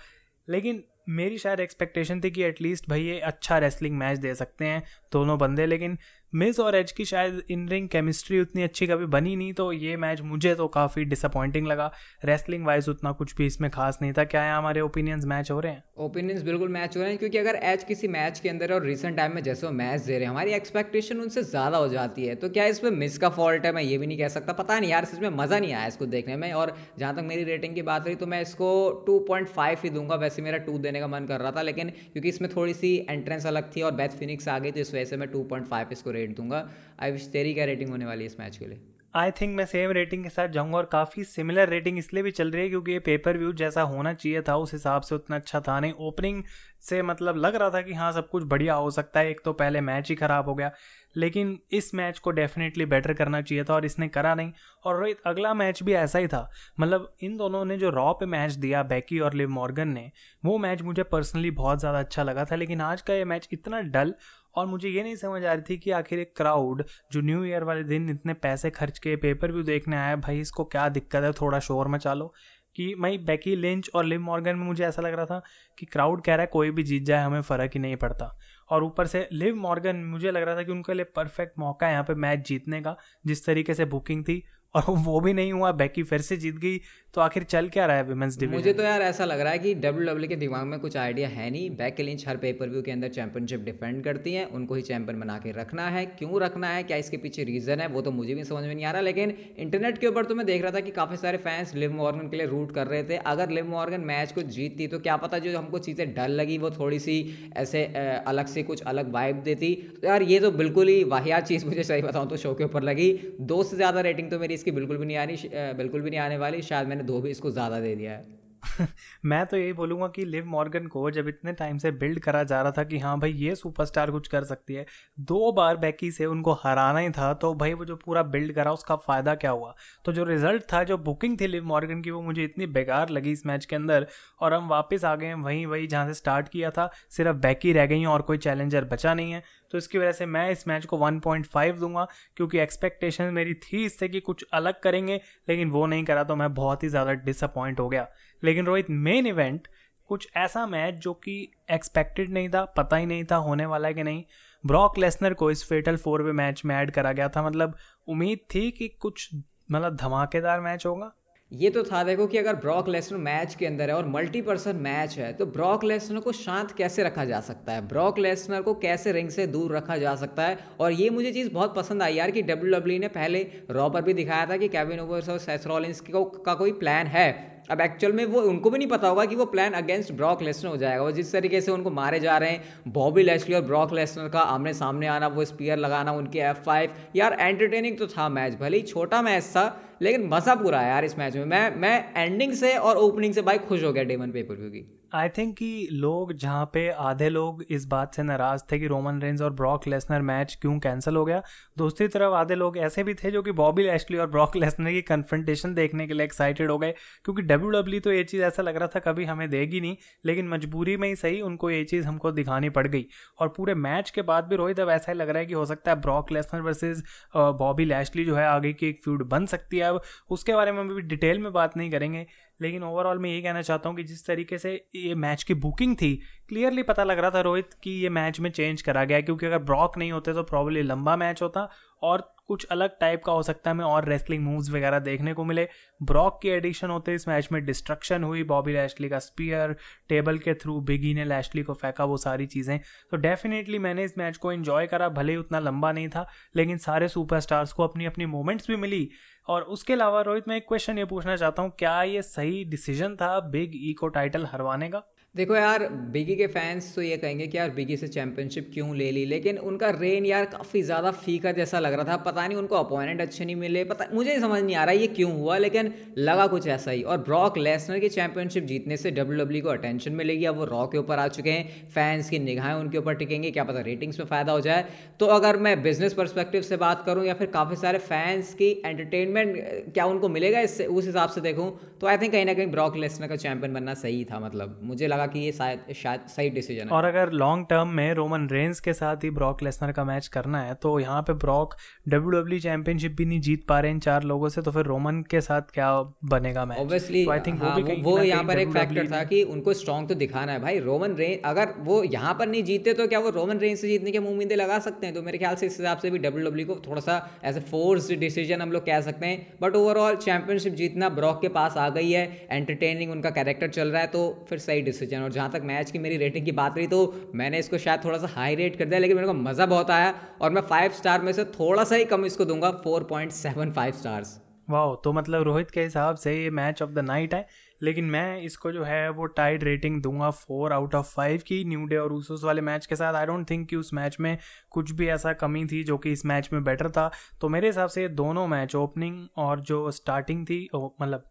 लेकिन 0.47 0.83
मेरी 1.09 1.37
शायद 1.37 1.59
एक्सपेक्टेशन 1.59 2.21
थी 2.21 2.29
कि 2.31 2.43
एटलीस्ट 2.43 2.89
भाई 2.89 3.03
ये 3.03 3.19
अच्छा 3.19 3.57
रेसलिंग 3.57 3.97
मैच 3.97 4.17
दे 4.19 4.33
सकते 4.35 4.65
हैं 4.65 4.83
दोनों 5.13 5.37
बंदे। 5.39 5.65
लेकिन 5.65 5.97
मिस 6.33 6.59
और 6.59 6.75
एज 6.75 6.91
की 6.91 7.05
शायद 7.05 7.41
इन 7.51 7.67
रिंग 7.69 7.87
केमिस्ट्री 7.89 8.39
उतनी 8.39 8.63
अच्छी 8.63 8.87
कभी 8.87 9.05
बनी 9.07 9.35
नहीं 9.35 9.53
तो 9.53 9.71
ये 9.73 9.95
मैच 9.97 10.19
मुझे 10.21 10.53
तो 10.55 10.67
काफ़ी 10.67 11.03
डिसअपॉइंटिंग 11.05 11.67
लगा। 11.67 11.91
रेसलिंग 12.25 12.65
वाइज 12.65 12.89
उतना 12.89 13.11
कुछ 13.11 13.35
भी 13.35 13.45
इसमें 13.45 13.69
खास 13.71 13.97
नहीं 14.01 14.13
था। 14.13 14.23
क्या 14.23 14.43
है 14.43 14.53
हमारे 14.53 14.81
ओपिनियंस 14.81 15.25
मैच 15.25 15.49
हो 15.51 15.59
रहे 15.59 15.71
हैं? 15.71 15.83
ओपिनियंस 15.99 16.41
बिल्कुल 16.41 16.69
मैच 16.69 16.97
हो 16.97 17.01
रहे 17.01 17.09
हैं, 17.09 17.19
क्योंकि 17.19 17.37
अगर 17.37 17.55
एज 17.63 17.83
किसी 17.83 18.07
मैच 18.07 18.39
के 18.39 18.49
अंदर 18.49 18.73
और 18.73 18.83
रिसेंट 18.83 19.17
टाइम 19.17 19.33
में 19.35 19.41
जैसे 19.43 19.67
वो 19.67 19.71
मैच 19.73 20.01
दे 20.01 20.13
रहे 20.13 20.21
हैं, 20.21 20.29
हमारी 20.29 20.51
एक्सपेक्टेशन 20.53 21.21
उनसे 21.21 21.43
ज़्यादा 21.43 21.77
हो 21.77 21.87
जाती 21.87 22.25
है। 22.25 22.35
तो 22.35 22.49
क्या 22.49 22.65
इसमें 22.67 22.91
मिस 22.91 23.17
का 23.17 23.29
फॉल्ट 23.31 23.65
है? 23.65 23.71
मैं 23.71 23.83
ये 23.83 23.97
भी 23.97 24.07
नहीं 24.07 24.17
कह 24.17 24.27
सकता। 24.27 24.53
पता 24.53 24.79
नहीं 24.79 24.91
यार 24.91 25.03
इसमें 25.03 25.29
मज़ा 25.31 25.59
नहीं 25.59 25.73
आया 25.73 25.87
इसको 25.87 26.05
देखने 26.07 26.35
में। 26.35 26.51
और 26.53 26.75
जहाँ 26.99 27.15
तक 27.15 27.23
मेरी 27.23 27.43
रेटिंग 27.43 27.75
की 27.75 27.81
बात 27.81 28.07
रही 28.07 28.15
तो 28.15 28.27
मैं 28.27 28.41
इसको 28.41 28.69
टू 29.07 29.17
ही 29.31 29.89
दूँगा। 29.89 30.15
वैसे 30.17 30.41
मेरा 30.41 30.57
टू 30.59 30.77
देने 30.77 30.99
का 30.99 31.07
मन 31.07 31.25
कर 31.25 31.39
रहा 31.39 31.51
था, 31.51 31.61
लेकिन 31.63 31.89
क्योंकि 31.89 32.29
इसमें 32.29 32.49
थोड़ी 32.55 32.73
सी 32.75 32.95
एंट्रेंस 33.09 33.45
अलग 33.47 33.75
थी 33.75 33.81
और 33.81 33.91
बेथ 33.93 34.17
फिनिक्स 34.19 34.47
आ 34.47 34.59
गई 34.59 34.71
तो 34.71 34.79
इस 34.79 34.93
वजह 34.93 35.05
से 35.05 35.17
मैं 35.17 35.29
टू 35.29 35.47
इसको 35.91 36.17
रेट 36.19 36.35
दूँगा। 36.37 36.67
आई 36.99 37.11
विश 37.11 37.27
तेरी 37.31 37.53
क्या 37.53 37.65
रेटिंग 37.65 37.89
होने 37.89 38.05
वाली 38.05 38.23
है 38.23 38.27
इस 38.27 38.39
मैच 38.39 38.57
के 38.57 38.65
लिए? 38.65 38.81
आई 39.13 39.31
थिंक 39.31 39.55
मैं 39.57 39.65
सेम 39.65 39.91
रेटिंग 39.91 40.23
के 40.23 40.29
साथ 40.29 40.47
जाऊँगा 40.47 40.77
और 40.77 40.85
काफ़ी 40.85 41.23
सिमिलर 41.23 41.69
रेटिंग 41.69 41.97
इसलिए 41.97 42.23
भी 42.23 42.31
चल 42.31 42.51
रही 42.51 42.63
है 42.63 42.69
क्योंकि 42.69 42.91
ये 42.91 42.99
पेपर 42.99 43.37
व्यू 43.37 43.51
जैसा 43.53 43.81
होना 43.83 44.13
चाहिए 44.13 44.41
था, 44.41 44.55
उस 44.55 44.73
हिसाब 44.73 45.01
से 45.01 45.15
उतना 45.15 45.35
अच्छा 45.35 45.59
था 45.59 45.79
नहीं। 45.79 45.93
ओपनिंग 45.99 46.43
से 46.81 47.01
मतलब 47.01 47.35
लग 47.35 47.55
रहा 47.55 47.69
था 47.69 47.81
कि 47.81 47.93
हाँ 47.93 48.11
सब 48.13 48.29
कुछ 48.29 48.43
बढ़िया 48.43 48.73
हो 48.75 48.91
सकता 48.91 49.19
है। 49.19 49.29
एक 49.29 49.41
तो 49.45 49.53
पहले 49.53 49.81
मैच 49.81 50.09
ही 50.09 50.15
ख़राब 50.15 50.49
हो 50.49 50.55
गया, 50.55 50.71
लेकिन 51.15 51.57
इस 51.71 51.93
मैच 51.95 52.19
को 52.19 52.31
डेफिनेटली 52.31 52.85
बेटर 52.85 53.13
करना 53.13 53.41
चाहिए 53.41 53.63
था 53.63 53.73
और 53.73 53.85
इसने 53.85 54.07
करा 54.07 54.33
नहीं। 54.35 54.51
और 54.85 54.99
रोहित, 54.99 55.17
अगला 55.25 55.53
मैच 55.53 55.81
भी 55.83 55.93
ऐसा 55.95 56.19
ही 56.19 56.27
था। 56.27 56.49
मतलब 56.79 57.13
इन 57.21 57.37
दोनों 57.37 57.63
ने 57.65 57.77
जो 57.77 57.89
रॉ 57.89 58.11
पे 58.13 58.25
मैच 58.27 58.51
दिया 58.53 58.83
बैकी 58.85 59.19
और 59.19 59.33
लिव 59.33 59.49
मॉर्गन 59.49 59.87
ने, 59.89 60.11
वो 60.43 60.57
मैच 60.57 60.81
मुझे 60.81 61.03
पर्सनली 61.05 61.51
बहुत 61.53 61.79
ज़्यादा 61.79 61.99
अच्छा 61.99 62.23
लगा 62.23 62.45
था, 62.45 62.55
लेकिन 62.55 62.81
आज 62.83 63.01
का 63.01 63.13
ये 63.13 63.25
मैच 63.25 63.49
इतना 63.51 63.81
डल 63.81 64.13
और 64.55 64.65
मुझे 64.65 64.89
ये 64.89 65.03
नहीं 65.03 65.15
समझ 65.15 65.45
आ 65.45 65.53
रही 65.53 65.63
थी 65.69 65.77
कि 65.77 65.91
आखिर 65.91 66.19
एक 66.19 66.33
क्राउड 66.37 66.83
जो 67.11 67.21
न्यू 67.21 67.43
ईयर 67.43 67.63
वाले 67.63 67.83
दिन 67.83 68.09
इतने 68.09 68.33
पैसे 68.33 68.69
खर्च 68.69 68.99
के 68.99 69.15
पेपर 69.15 69.51
व्यू 69.51 69.63
देखने 69.63 69.95
आया 69.95 70.15
भाई 70.15 70.39
इसको 70.39 70.63
क्या 70.63 70.89
दिक्कत 70.89 71.23
है? 71.23 71.31
थोड़ा 71.31 71.59
शोर 71.59 71.87
में 71.87 71.99
चालो 71.99 72.33
कि 72.75 72.95
मैं 72.95 73.25
बैकी 73.25 73.55
लिंच 73.55 73.89
और 73.95 74.05
लिव 74.05 74.21
मॉर्गन 74.21 74.55
में 74.55 74.65
मुझे 74.65 74.83
ऐसा 74.85 75.01
लग 75.01 75.13
रहा 75.13 75.25
था 75.25 75.41
कि 75.79 75.85
क्राउड 75.85 76.21
कह 76.23 76.35
रहा 76.35 76.41
है 76.41 76.47
कोई 76.47 76.71
भी 76.71 76.83
जीत 76.83 77.03
जाए, 77.03 77.23
हमें 77.23 77.41
फ़र्क 77.41 77.71
ही 77.73 77.79
नहीं 77.79 77.95
पड़ता। 77.95 78.39
और 78.69 78.83
ऊपर 78.83 79.07
से 79.07 79.29
लिव 79.31 79.55
मॉर्गन 79.55 79.95
मुझे 79.95 80.31
लग 80.31 80.43
रहा 80.43 80.55
था 80.55 80.63
कि 80.63 80.71
उनके 80.71 80.93
लिए 80.93 81.03
परफेक्ट 81.03 81.59
मौका 81.59 81.87
है 81.87 81.91
यहाँ 81.91 82.03
पे 82.03 82.13
मैच 82.13 82.47
जीतने 82.47 82.81
का, 82.81 82.95
जिस 83.25 83.45
तरीके 83.45 83.73
से 83.73 83.85
बुकिंग 83.85 84.23
थी। 84.23 84.43
और 84.75 84.83
वो 84.87 85.19
भी 85.19 85.33
नहीं 85.33 85.51
हुआ 85.53 85.71
बैकी 85.73 86.03
फिर 86.03 86.21
से 86.21 86.37
जीत 86.37 86.57
गई 86.57 86.79
तो 87.13 87.21
आखिर 87.21 87.43
चल 87.43 87.67
क्या 87.69 87.85
रहा 87.85 87.97
है 87.97 88.03
विमेंस 88.03 88.37
डिवीज़न 88.39 88.57
मुझे 88.57 88.73
तो 88.73 88.83
यार 88.83 89.01
ऐसा 89.01 89.25
लग 89.25 89.39
रहा 89.39 89.51
है 89.51 89.59
कि 89.59 89.73
डब्ल्यू 89.75 90.05
डब्ल्यू 90.05 90.27
के 90.29 90.35
दिमाग 90.35 90.65
में 90.67 90.79
कुछ 90.79 90.97
आइडिया 90.97 91.27
है 91.27 91.49
नहीं। 91.49 91.69
बैक 91.69 91.99
लिंच 91.99 92.27
हर 92.27 92.37
पेपर 92.37 92.69
व्यू 92.69 92.81
के 92.81 92.91
अंदर 92.91 93.09
चैंपियनशिप 93.09 93.59
डिफेंड 93.59 94.03
करती 94.03 94.33
हैं, 94.33 94.45
उनको 94.47 94.75
ही 94.75 94.81
चैंपियन 94.81 95.19
बना 95.19 95.37
के 95.37 95.51
रखना 95.51 95.87
है। 95.89 96.05
क्यों 96.19 96.41
रखना 96.41 96.67
है? 96.67 96.83
क्या 96.83 96.97
इसके 96.97 97.17
पीछे 97.17 97.43
रीज़न 97.43 97.79
है? 97.79 97.87
वो 97.87 98.01
तो 98.01 98.11
मुझे 98.11 98.35
भी 98.35 98.43
समझ 98.43 98.63
में 98.63 98.73
नहीं 98.73 98.85
आ 98.85 98.91
रहा, 98.91 99.01
लेकिन 99.01 99.33
इंटरनेट 99.57 99.97
के 99.97 100.07
ऊपर 100.07 100.25
तो 100.25 100.35
मैं 100.35 100.45
देख 100.45 100.61
रहा 100.61 100.71
था 100.71 100.79
कि 100.79 100.91
काफ़ी 100.91 101.17
सारे 101.17 101.37
फैंस 101.39 101.73
लिव 101.75 101.93
मॉर्गन 101.93 102.29
के 102.29 102.37
लिए 102.37 102.45
रूट 102.47 102.71
कर 102.71 102.87
रहे 102.87 103.03
थे। 103.03 103.17
अगर 103.27 103.49
लिव 103.49 103.69
मॉर्गन 103.69 104.01
मैच 104.01 104.31
को 104.31 104.41
जीतती 104.49 104.87
तो 104.87 104.99
क्या 104.99 105.17
पता 105.17 105.39
जो 105.39 105.57
हमको 105.57 105.79
चीज़ें 105.79 106.13
डर 106.13 106.27
लगी, 106.29 106.57
वो 106.57 106.71
थोड़ी 106.71 106.99
सी 106.99 107.17
ऐसे 107.57 107.83
अलग 108.27 108.45
से 108.47 108.63
कुछ 108.63 108.81
अलग 108.83 109.11
वाइब 109.13 109.41
देती। 109.43 109.73
तो 110.01 110.07
यार 110.07 110.23
ये 110.23 110.39
तो 110.39 110.51
बिल्कुल 110.53 110.87
ही 110.87 111.03
वाहियात 111.07 111.47
चीज़ 111.47 111.65
मुझे 111.65 111.83
सही 111.83 112.01
बताऊँ 112.01 112.29
तो 112.29 112.37
शो 112.37 112.53
के 112.53 112.63
ऊपर 112.63 112.83
लगी। 112.83 113.11
दो 113.43 113.61
से 113.63 113.75
ज़्यादा 113.77 114.01
रेटिंग 114.01 114.31
तो 114.31 114.39
मेरी 114.39 114.57
इसकी 114.59 114.71
बिल्कुल 114.71 114.97
भी 114.97 115.05
नहीं 115.05 115.17
आ 115.17 115.23
रही 115.25 115.49
बिल्कुल 115.75 116.01
भी 116.01 116.09
नहीं 116.09 116.19
आने 116.21 116.37
वाली, 116.37 116.61
शायद 116.63 116.87
मैंने 116.87 117.03
दो 117.03 117.21
भी 117.21 117.29
इसको 117.31 117.51
ज़्यादा 117.51 117.79
दे 117.79 117.95
दिया 117.95 118.11
है। 118.11 118.37
मैं 119.25 119.45
तो 119.45 119.57
यही 119.57 119.73
बोलूँगा 119.73 120.07
कि 120.15 120.23
लिव 120.25 120.45
मॉर्गन 120.47 120.87
को 120.87 121.09
जब 121.11 121.27
इतने 121.27 121.51
टाइम 121.53 121.77
से 121.77 121.91
बिल्ड 121.93 122.19
करा 122.19 122.43
जा 122.43 122.61
रहा 122.61 122.71
था 122.71 122.83
कि 122.83 122.97
हाँ 122.99 123.17
भाई, 123.19 123.31
ये 123.33 123.53
सुपरस्टार 123.55 124.11
कुछ 124.11 124.27
कर 124.27 124.43
सकती 124.43 124.73
है, 124.73 124.85
दो 125.21 125.51
बार 125.51 125.77
बैकी 125.77 126.09
से 126.11 126.25
उनको 126.25 126.53
हराना 126.63 126.99
ही 126.99 127.09
था 127.09 127.33
तो 127.35 127.53
भाई 127.53 127.73
वो 127.73 127.85
जो 127.85 127.95
पूरा 127.95 128.23
बिल्ड 128.25 128.53
करा 128.55 128.71
उसका 128.73 128.95
फ़ायदा 128.97 129.35
क्या 129.35 129.51
हुआ? 129.51 129.73
तो 130.05 130.11
जो 130.13 130.23
रिज़ल्ट 130.23 130.63
था, 130.73 130.83
जो 130.83 130.97
बुकिंग 130.99 131.37
थी 131.41 131.47
लिव 131.47 131.65
मॉर्गन 131.65 132.01
की, 132.01 132.11
वो 132.11 132.21
मुझे 132.21 132.43
इतनी 132.43 132.65
बेकार 132.69 133.09
लगी 133.09 133.31
इस 133.31 133.45
मैच 133.45 133.65
के 133.65 133.75
अंदर, 133.75 134.07
और 134.41 134.53
हम 134.53 134.67
वापस 134.69 135.05
आ 135.05 135.15
गए 135.15 135.33
वहीं 135.35 135.65
वहीं 135.67 135.87
जहाँ 135.87 136.07
से 136.07 136.13
स्टार्ट 136.13 136.49
किया 136.49 136.71
था, 136.71 136.89
सिर्फ़ 137.11 137.37
बैकी 137.37 137.73
रह 137.73 137.85
गई 137.85 138.05
और 138.07 138.21
कोई 138.23 138.37
चैलेंजर 138.39 138.85
बचा 138.85 139.13
नहीं 139.13 139.31
है। 139.31 139.43
तो 139.71 139.77
इसकी 139.77 139.97
वजह 139.97 140.11
से 140.11 140.25
मैं 140.25 140.49
इस 140.51 140.67
मैच 140.67 140.85
को 140.85 140.97
1.5 140.99 141.79
दूँगा, 141.79 142.07
क्योंकि 142.37 142.59
एक्सपेक्टेशन 142.59 143.33
मेरी 143.33 143.53
थी 143.55 143.83
इससे 143.85 144.07
कि 144.07 144.19
कुछ 144.19 144.45
अलग 144.53 144.79
करेंगे, 144.81 145.19
लेकिन 145.49 145.69
वो 145.69 145.85
नहीं 145.85 146.03
करा 146.03 146.23
तो 146.23 146.35
मैं 146.35 146.53
बहुत 146.53 146.83
ही 146.83 146.89
ज़्यादा 146.89 147.13
डिसअपॉइंट 147.13 147.79
हो 147.79 147.87
गया। 147.89 148.07
लेकिन 148.43 148.65
रोहित 148.65 148.89
मेन 148.89 149.27
इवेंट 149.27 149.67
कुछ 150.09 150.27
ऐसा 150.37 150.65
मैच 150.67 150.95
जो 150.95 151.13
कि 151.15 151.51
एक्सपेक्टेड 151.71 152.31
नहीं 152.33 152.49
था, 152.49 152.63
पता 152.67 152.97
ही 152.97 153.05
नहीं 153.05 153.23
था 153.31 153.35
होने 153.37 153.65
वाला 153.65 153.87
है 153.87 153.93
कि 153.93 154.03
नहीं। 154.03 154.23
ब्रॉक 154.63 154.97
लेसनर 154.97 155.33
को 155.33 155.49
इस 155.51 155.63
फेटल 155.65 155.97
फोर 155.97 156.21
वे 156.21 156.31
मैच 156.31 156.61
में 156.65 156.75
ऐड 156.75 156.91
करा 156.91 157.11
गया 157.11 157.27
था। 157.29 157.43
मतलब 157.43 157.75
उम्मीद 158.07 158.39
थी 158.55 158.69
कि 158.71 158.87
कुछ 158.99 159.29
मतलब 159.71 159.95
धमाकेदार 159.95 160.61
मैच 160.61 160.85
होगा। 160.85 161.11
ये 161.51 161.69
तो 161.69 161.81
था, 161.83 162.03
देखो 162.03 162.25
कि 162.27 162.37
अगर 162.37 162.55
ब्रॉक 162.55 162.89
लेसनर 162.89 163.17
मैच 163.17 163.53
के 163.55 163.65
अंदर 163.65 163.89
है 163.89 163.95
और 163.95 164.07
मल्टी 164.07 164.41
पर्सन 164.41 164.75
मैच 164.77 165.17
है 165.17 165.31
तो 165.33 165.45
ब्रॉक 165.45 165.83
लेसनर 165.83 166.19
को 166.19 166.31
शांत 166.31 166.71
कैसे 166.71 167.03
रखा 167.03 167.25
जा 167.25 167.39
सकता 167.41 167.73
है? 167.73 167.87
ब्रॉक 167.87 168.19
लेसनर 168.19 168.61
को 168.61 168.73
कैसे 168.75 169.11
रिंग 169.11 169.29
से 169.29 169.47
दूर 169.47 169.75
रखा 169.75 169.97
जा 169.97 170.15
सकता 170.15 170.43
है? 170.43 170.57
और 170.79 170.91
ये 170.91 171.09
मुझे 171.09 171.31
चीज़ 171.31 171.49
बहुत 171.53 171.75
पसंद 171.75 172.03
आई 172.03 172.15
यार 172.15 172.31
कि 172.31 172.41
डब्ल्यू 172.43 172.79
e 172.79 172.99
ने 172.99 173.07
पहले 173.09 173.41
रॉ 173.71 173.89
पर 173.89 174.01
भी 174.01 174.13
दिखाया 174.13 174.45
था 174.45 174.57
कि 174.57 174.67
कैबिन 174.69 174.99
ओवर्स 174.99 175.29
और 175.29 175.37
सेसरॉलिंस 175.39 176.01
का 176.09 176.53
कोई 176.53 176.71
प्लान 176.73 177.07
है। 177.07 177.31
अब 177.71 177.81
एक्चुअल 177.81 178.13
में 178.13 178.23
वो, 178.25 178.41
उनको 178.41 178.69
भी 178.69 178.77
नहीं 178.77 178.87
पता 178.87 179.07
होगा 179.07 179.25
कि 179.25 179.35
वो 179.35 179.45
प्लान 179.47 179.73
अगेंस्ट 179.73 180.11
ब्रॉक 180.13 180.41
लेसनर 180.41 180.69
हो 180.71 180.77
जाएगा। 180.77 181.03
वो 181.03 181.11
जिस 181.11 181.31
तरीके 181.33 181.61
से 181.61 181.71
उनको 181.71 181.91
मारे 181.91 182.19
जा 182.19 182.37
रहे 182.37 182.51
हैं 182.51 182.91
बॉबी 182.93 183.23
लेस्ली 183.23 183.55
और 183.55 183.61
ब्रॉक 183.63 183.93
लेसनर 183.93 184.29
का 184.29 184.39
आमने 184.39 184.73
सामने 184.73 185.07
आना, 185.07 185.27
वो 185.27 185.45
स्पीयर 185.45 185.77
लगाना, 185.77 186.11
उनके 186.13 186.39
एफ़ 186.41 186.63
फाइव 186.65 186.93
यार 187.15 187.37
एंटरटेनिंग 187.39 187.97
तो 187.97 188.07
था 188.07 188.29
मैच 188.29 188.55
भले 188.59 188.77
ही 188.77 188.83
छोटा 188.83 189.21
मैच 189.21 189.43
था, 189.45 189.97
लेकिन 190.01 190.27
मज़ा 190.27 190.55
पूरा 190.55 190.79
है 190.79 190.89
यार 190.89 191.05
इस 191.05 191.17
मैच 191.19 191.35
में। 191.35 191.45
मैं 191.45 191.75
मैं 191.77 192.13
एंडिंग 192.17 192.53
से 192.53 192.75
और 192.77 192.97
ओपनिंग 192.97 193.33
से 193.33 193.41
भाई 193.41 193.57
खुश 193.67 193.83
हो 193.83 193.93
गया 193.93 194.03
डेमन 194.03 194.31
पेपर 194.31 194.55
व्यू 194.55 194.69
की। 194.69 194.85
आई 195.11 195.29
थिंक 195.29 195.55
कि 195.57 195.87
लोग 195.91 196.31
जहाँ 196.33 196.65
पे 196.73 196.87
आधे 196.89 197.27
लोग 197.29 197.63
इस 197.69 197.85
बात 197.85 198.15
से 198.15 198.23
नाराज़ 198.23 198.61
थे 198.71 198.77
कि 198.79 198.87
रोमन 198.87 199.21
रेंज 199.21 199.41
और 199.41 199.53
ब्रॉक 199.53 199.87
लेसनर 199.87 200.21
मैच 200.21 200.57
क्यों 200.61 200.77
कैंसिल 200.79 201.15
हो 201.15 201.23
गया। 201.25 201.41
दूसरी 201.77 202.07
तरफ़ 202.07 202.33
आधे 202.33 202.55
लोग 202.55 202.77
ऐसे 202.77 203.03
भी 203.03 203.13
थे 203.13 203.31
जो 203.31 203.41
कि 203.41 203.51
बॉबी 203.51 203.83
लेस्ली 203.83 204.17
और 204.17 204.27
ब्रॉक 204.27 204.55
लेसनर 204.55 204.91
की 204.91 205.01
कन्फ्रंटेशन 205.01 205.73
देखने 205.73 206.07
के 206.07 206.13
लिए 206.13 206.25
एक्साइटेड 206.25 206.71
हो 206.71 206.77
गए, 206.77 206.91
क्योंकि 207.25 207.41
डब्ल्यू 207.43 207.69
डब्ल्यू 207.71 207.99
तो 207.99 208.11
ये 208.11 208.23
चीज़ 208.23 208.41
ऐसा 208.43 208.63
लग 208.63 208.75
रहा 208.75 208.87
था 208.95 208.99
कभी 209.01 209.25
हमें 209.25 209.49
देगी 209.49 209.81
नहीं, 209.81 209.95
लेकिन 210.25 210.49
मजबूरी 210.49 210.97
में 210.97 211.07
ही 211.07 211.15
सही 211.15 211.41
उनको 211.41 211.69
ये 211.69 211.83
चीज़ 211.83 212.05
हमको 212.07 212.31
दिखानी 212.31 212.69
पड़ 212.69 212.87
गई। 212.87 213.05
और 213.39 213.53
पूरे 213.57 213.75
मैच 213.77 214.09
के 214.09 214.21
बाद 214.21 214.47
भी 214.49 214.55
रोहित, 214.55 214.79
अब 214.79 214.89
ऐसा 214.89 215.11
ही 215.11 215.17
लग 215.17 215.29
रहा 215.29 215.39
है 215.39 215.45
कि 215.45 215.53
हो 215.53 215.65
सकता 215.65 215.91
है 215.91 215.99
Brock 216.01 216.31
Lesnar 216.31 216.61
versus 216.61 217.03
Bobby 217.35 217.85
Lashley 217.85 218.25
जो 218.25 218.35
है 218.35 218.45
आगे 218.47 218.73
की 218.73 218.89
एक 218.89 219.03
फ्यूड 219.03 219.27
बन 219.29 219.45
सकती 219.47 219.77
है। 219.77 219.83
अब 219.83 220.01
उसके 220.29 220.53
बारे 220.53 220.71
में 220.71 220.87
भी 220.87 221.01
डिटेल 221.01 221.39
में 221.39 221.51
बात 221.53 221.77
नहीं 221.77 221.91
करेंगे। 221.91 222.25
लेकिन 222.61 222.83
ओवरऑल 222.83 223.19
मैं 223.19 223.29
ये 223.29 223.41
कहना 223.41 223.61
चाहता 223.61 223.89
हूँ 223.89 223.97
कि 223.97 224.03
जिस 224.03 224.25
तरीके 224.25 224.57
से 224.57 224.73
ये 224.95 225.15
मैच 225.15 225.43
की 225.43 225.53
बुकिंग 225.59 225.95
थी 225.95 226.15
क्लियरली 226.49 226.83
पता 226.83 227.03
लग 227.03 227.19
रहा 227.19 227.31
था 227.31 227.41
रोहित 227.41 227.73
कि 227.83 227.91
ये 227.91 228.09
मैच 228.09 228.39
में 228.39 228.49
चेंज 228.49 228.81
करा 228.81 229.03
गया 229.03 229.21
क्योंकि 229.21 229.45
अगर 229.45 229.59
ब्रॉक 229.63 229.97
नहीं 229.97 230.11
होते 230.11 230.33
तो 230.33 230.43
प्रॉब्ली 230.43 230.81
लंबा 230.81 231.15
मैच 231.15 231.41
होता 231.41 231.69
और 232.03 232.29
कुछ 232.49 232.65
अलग 232.67 232.97
टाइप 232.99 233.23
का 233.23 233.31
हो 233.31 233.43
सकता 233.43 233.69
है। 233.69 233.75
हमें 233.75 233.85
और 233.85 234.07
रेसलिंग 234.09 234.43
मूव्स 234.43 234.69
वगैरह 234.71 234.99
देखने 235.01 235.33
को 235.33 235.43
मिले। 235.45 235.67
ब्रॉक 236.01 236.39
के 236.41 236.49
एडिशन 236.49 236.89
होते 236.89 237.15
इस 237.15 237.27
मैच 237.27 237.49
में 237.51 237.63
डिस्ट्रक्शन 237.65 238.23
हुई। 238.23 238.43
बॉबी 238.43 238.73
लैशली 238.73 239.09
का 239.09 239.19
स्पीयर 239.19 239.75
टेबल 240.09 240.37
के 240.37 240.53
थ्रू 240.53 240.79
बिगी 240.81 241.13
ने 241.13 241.25
लैशली 241.25 241.63
को 241.63 241.73
फेंका, 241.73 242.05
वो 242.05 242.17
सारी 242.17 242.45
चीज़ें। 242.45 242.79
तो 243.11 243.17
डेफिनेटली 243.17 243.79
मैंने 243.79 244.03
इस 244.03 244.17
मैच 244.17 244.37
को 244.37 244.51
इन्जॉय 244.51 244.87
करा, 244.87 245.09
भले 245.09 245.31
ही 245.31 245.37
उतना 245.37 245.59
लंबा 245.59 245.91
नहीं 245.91 246.09
था, 246.09 246.27
लेकिन 246.55 246.77
सारे 246.79 247.07
सुपरस्टार्स 247.07 247.73
को 247.73 247.83
अपनी 247.83 248.05
अपनी 248.05 248.25
मोमेंट्स 248.27 248.67
भी 248.67 248.75
मिली। 248.75 249.09
और 249.47 249.61
उसके 249.63 249.93
अलावा 249.93 250.21
रोहित, 250.21 250.47
मैं 250.47 250.57
एक 250.57 250.67
क्वेश्चन 250.67 250.97
ये 250.97 251.05
पूछना 251.05 251.35
चाहता 251.35 251.61
हूँ, 251.61 251.71
क्या 251.79 252.01
ये 252.03 252.21
सही 252.21 252.63
डिसीज़न 252.63 253.15
था 253.15 253.39
बिग 253.49 253.71
ई 253.75 253.93
को 253.93 254.07
टाइटल 254.07 254.45
हरवाने 254.45 254.89
का? 254.89 255.03
देखो 255.35 255.55
यार 255.55 255.87
बिगी 256.13 256.35
के 256.35 256.45
फैंस 256.47 256.93
तो 256.95 257.01
ये 257.01 257.17
कहेंगे 257.17 257.47
कि 257.47 257.57
यार 257.57 257.69
बिगी 257.69 257.95
से 257.97 258.07
चैंपियनशिप 258.07 258.69
क्यों 258.73 258.95
ले 258.97 259.09
ली? 259.11 259.25
लेकिन 259.25 259.57
उनका 259.59 259.89
रेन 259.89 260.25
यार 260.25 260.45
काफ़ी 260.45 260.81
ज़्यादा 260.81 261.11
फीका 261.11 261.51
जैसा 261.51 261.79
लग 261.79 261.93
रहा 261.93 262.03
था। 262.05 262.15
पता 262.23 262.45
नहीं 262.47 262.57
उनको 262.57 262.75
अपोनेंट 262.75 263.21
अच्छे 263.21 263.45
नहीं 263.45 263.55
मिले, 263.55 263.83
पता, 263.83 264.05
मुझे 264.13 264.39
समझ 264.39 264.61
नहीं 264.63 264.75
आ 264.75 264.83
रहा 264.83 264.93
ये 264.93 265.07
क्यों 265.09 265.31
हुआ, 265.33 265.57
लेकिन 265.57 265.91
लगा 266.17 266.47
कुछ 266.47 266.67
ऐसा 266.67 266.91
ही। 266.91 267.01
और 267.03 267.17
ब्रॉक 267.19 267.57
लेसनर 267.57 267.99
की 267.99 268.09
चैंपियनशिप 268.09 268.63
जीतने 268.63 268.97
से 268.97 269.11
डब्ल्यू 269.11 269.37
डब्ल्यू 269.39 269.61
e 269.61 269.63
को 269.63 269.69
अटेंशन 269.69 270.13
मिलेगी। 270.13 270.45
अब 270.45 270.57
वो 270.57 270.65
रॉ 270.65 270.85
के 270.87 270.97
ऊपर 270.97 271.19
आ 271.19 271.27
चुके 271.29 271.51
हैं 271.51 271.87
फैंस 271.89 272.29
की 272.29 272.39
निगाहें 272.39 272.73
उनके 272.73 272.97
ऊपर 272.97 273.13
टिकेंगे, 273.15 273.51
क्या 273.51 273.63
पता 273.63 273.81
रेटिंग्स 273.81 274.19
में 274.19 274.25
फ़ायदा 274.25 274.51
हो 274.51 274.61
जाए। 274.61 274.85
तो 275.19 275.25
अगर 275.27 275.57
मैं 275.59 275.81
बिज़नेस 275.83 276.13
परस्पेक्टिव 276.13 276.61
से 276.63 276.77
बात 276.77 277.03
करूँ, 277.05 277.25
या 277.25 277.33
फिर 277.35 277.47
काफ़ी 277.49 277.75
सारे 277.75 277.99
फैंस 277.99 278.53
की 278.53 278.71
एंटरटेनमेंट 278.85 279.93
क्या 279.93 280.05
उनको 280.07 280.29
मिलेगा? 280.29 280.59
इससे, 280.61 280.85
उस 280.87 281.05
हिसाब 281.05 281.29
से 281.29 281.41
देखूँ 281.41 281.71
तो 282.01 282.07
आई 282.07 282.17
थिंक 282.17 282.31
कहीं 282.31 282.45
ना 282.45 282.53
कहीं 282.53 282.67
ब्रॉक 282.69 282.97
लेसनर 282.97 283.27
का 283.27 283.35
चैंपियन 283.37 283.73
बनना 283.73 283.93
सही 283.95 284.23
था 284.25 284.39
मतलब। 284.39 284.79
मुझे 284.83 285.07
लगा 285.07 285.18
कि 285.25 285.39
ये 285.39 285.51
शायद 285.51 285.93
शायद 285.95 286.27
सही 286.27 286.49
डिसीज़न 286.49 286.83
है। 286.83 286.89
और 286.89 287.05
अगर 287.05 287.31
लॉन्ग 287.33 287.65
टर्म 287.69 287.87
में 287.93 288.13
रोमन 288.13 288.47
रेंस 288.49 288.79
के 288.79 288.93
साथ 288.93 289.23
ही 289.23 289.29
ब्रॉक 289.31 289.63
लेसनर 289.63 289.91
का 289.91 290.03
मैच 290.03 290.27
करना 290.29 290.61
है 290.61 290.73
तो 290.81 290.99
यहाँ 290.99 291.21
पे 291.21 291.33
ब्रॉक 291.35 291.75
डब्ल्यू 292.07 292.31
डब्ल्यू 292.31 292.59
चैंपियनशिप 292.59 293.15
भी 293.17 293.25
नहीं 293.25 293.41
जीत 293.41 293.65
पा 293.67 293.79
रहे 293.79 293.91
इन 293.91 293.99
चार 293.99 294.23
लोगों 294.23 294.49
से 294.49 294.61
तो 294.61 294.71
फिर 294.71 294.85
रोमन 294.85 295.21
के 295.31 295.41
साथ 295.41 295.71
क्या 295.73 295.91
बनेगा 296.31 296.65
मैच 296.65 296.77
ऑब्वियसली 296.79 297.25
आई 297.27 297.39
थिंक 297.39 297.61
वो 297.61 298.11
वो 298.11 298.17
यहाँ 298.19 298.43
पर 298.43 298.59
एक 298.59 298.69
फैक्टर 298.71 299.07
था 299.11 299.23
कि 299.23 299.43
उनको 299.45 299.73
स्ट्रॉन्ग 299.73 300.09
तो 300.09 300.15
दिखाना 300.15 300.51
है। 300.51 300.59
भाई 300.61 300.79
रोमन 300.79 301.15
रेन 301.15 301.39
अगर 301.45 301.73
वो 301.79 302.01
यहाँ 302.05 302.33
पर 302.33 302.47
नहीं 302.47 302.63
जीते 302.63 302.93
तो 302.93 303.07
क्या 303.07 303.19
वो 303.19 303.29
रोमन 303.31 303.57
रेन 303.59 303.75
से 303.75 303.87
जीतने 303.87 304.11
के 304.11 304.17
उम्मीदें 304.19 304.55
लगा 304.55 304.79
सकते 304.79 305.05
हैं? 305.05 305.15
तो 305.15 305.21
मेरे 305.21 305.37
ख्याल 305.37 305.55
से 305.55 305.65
इस 305.65 305.77
हिसाब 305.79 305.97
से 305.97 306.09
भी 306.11 306.17
डब्ल्यू 306.19 306.45
डब्ल्यू 306.45 306.65
को 306.65 306.75
थोड़ा 306.87 307.01
सा 307.01 307.15
एज 307.45 307.57
ए 307.57 307.59
फोर्स 307.61 308.11
डिसीज़न 308.19 308.61
हम 308.61 308.71
लोग 308.71 308.85
कह 308.85 309.01
सकते 309.01 309.25
हैं। 309.25 309.57
बट 309.61 309.75
ओवरऑल 309.75 310.15
चैंपियनशिप 310.17 310.73
जीतना 310.75 311.09
ब्रॉक 311.11 311.41
के 311.41 311.47
पास 311.49 311.77
आ 311.77 311.89
गई 311.89 312.11
है। 312.11 312.47
एंटरटेनिंग 312.51 313.11
उनका 313.11 313.29
कैरेक्टर 313.31 313.67
चल 313.69 313.87
रहा 313.87 314.01
है 314.01 314.07
तो 314.09 314.45
फिर 314.49 314.59
सही 314.59 314.81
डिसीज़न 314.81 315.08
और 315.15 315.31
जहाँ 315.31 315.49
तक 315.51 315.61
मैच 315.65 315.91
की 315.91 315.99
मेरी 315.99 316.17
रेटिंग 316.17 316.45
की 316.45 316.51
बात 316.53 316.77
रही 316.77 316.87
तो 316.87 317.31
मैंने 317.35 317.59
इसको 317.59 317.77
शायद 317.77 318.03
थोड़ा 318.03 318.17
सा 318.17 318.27
हाई 318.31 318.55
रेट 318.55 318.75
कर 318.75 318.85
दिया, 318.85 318.99
लेकिन 318.99 319.17
मेरे 319.17 319.27
को 319.27 319.33
मज़ा 319.35 319.65
बहुत 319.67 319.91
आया 319.91 320.13
और 320.41 320.51
मैं 320.51 320.61
फाइव 320.63 320.91
स्टार 320.91 321.21
में 321.21 321.31
से 321.33 321.45
थोड़ा 321.53 321.83
सा 321.83 321.95
ही 321.95 322.05
कम 322.05 322.25
इसको 322.25 322.45
दूँगा 322.45 322.71
four 322.83 323.03
point 323.09 323.31
seven 323.31 323.71
five 323.71 323.93
stars 323.93 324.39
वाह 324.67 324.93
तो 325.03 325.11
मतलब 325.13 325.43
रोहित 325.43 325.71
के 325.71 325.81
हिसाब 325.81 326.15
से 326.15 326.33
ये 326.33 326.49
मैच 326.49 326.81
ऑफ़ 326.81 326.89
द 326.89 326.99
नाइट 326.99 327.33
है, 327.33 327.47
लेकिन 327.81 328.05
मैं 328.05 328.41
इसको 328.41 328.71
जो 328.71 328.83
है 328.83 329.09
वो 329.09 329.25
टाइड 329.37 329.63
रेटिंग 329.63 330.01
दूँगा 330.01 330.29
फोर 330.31 330.73
आउट 330.73 330.95
ऑफ़ 330.95 331.13
फाइव 331.13 331.41
की 331.47 331.63
न्यू 331.65 331.85
डे 331.85 331.97
और 331.97 332.13
ऊसोस 332.13 332.43
वाले 332.43 332.61
मैच 332.61 332.85
के 332.85 332.95
साथ. 332.95 333.13
आई 333.13 333.25
डोंट 333.25 333.49
थिंक 333.49 333.67
कि 333.69 333.75
उस 333.75 333.93
मैच 333.93 334.17
में 334.19 334.37
कुछ 334.71 334.91
भी 334.91 335.07
ऐसा 335.09 335.33
कमी 335.35 335.65
थी 335.65 335.83
जो 335.83 335.97
कि 335.97 336.11
इस 336.11 336.25
मैच 336.25 336.49
में 336.53 336.63
बेटर 336.63 336.89
था. 336.89 337.09
तो 337.41 337.49
मेरे 337.49 337.67
हिसाब 337.67 337.89
से 337.89 338.07
दोनों 338.09 338.45
मैच 338.47 338.75
ओपनिंग 338.75 339.27
और 339.37 339.59
जो 339.61 339.89
स्टार्टिंग 339.91 340.45
थी 340.45 340.67
मतलब 340.75 341.23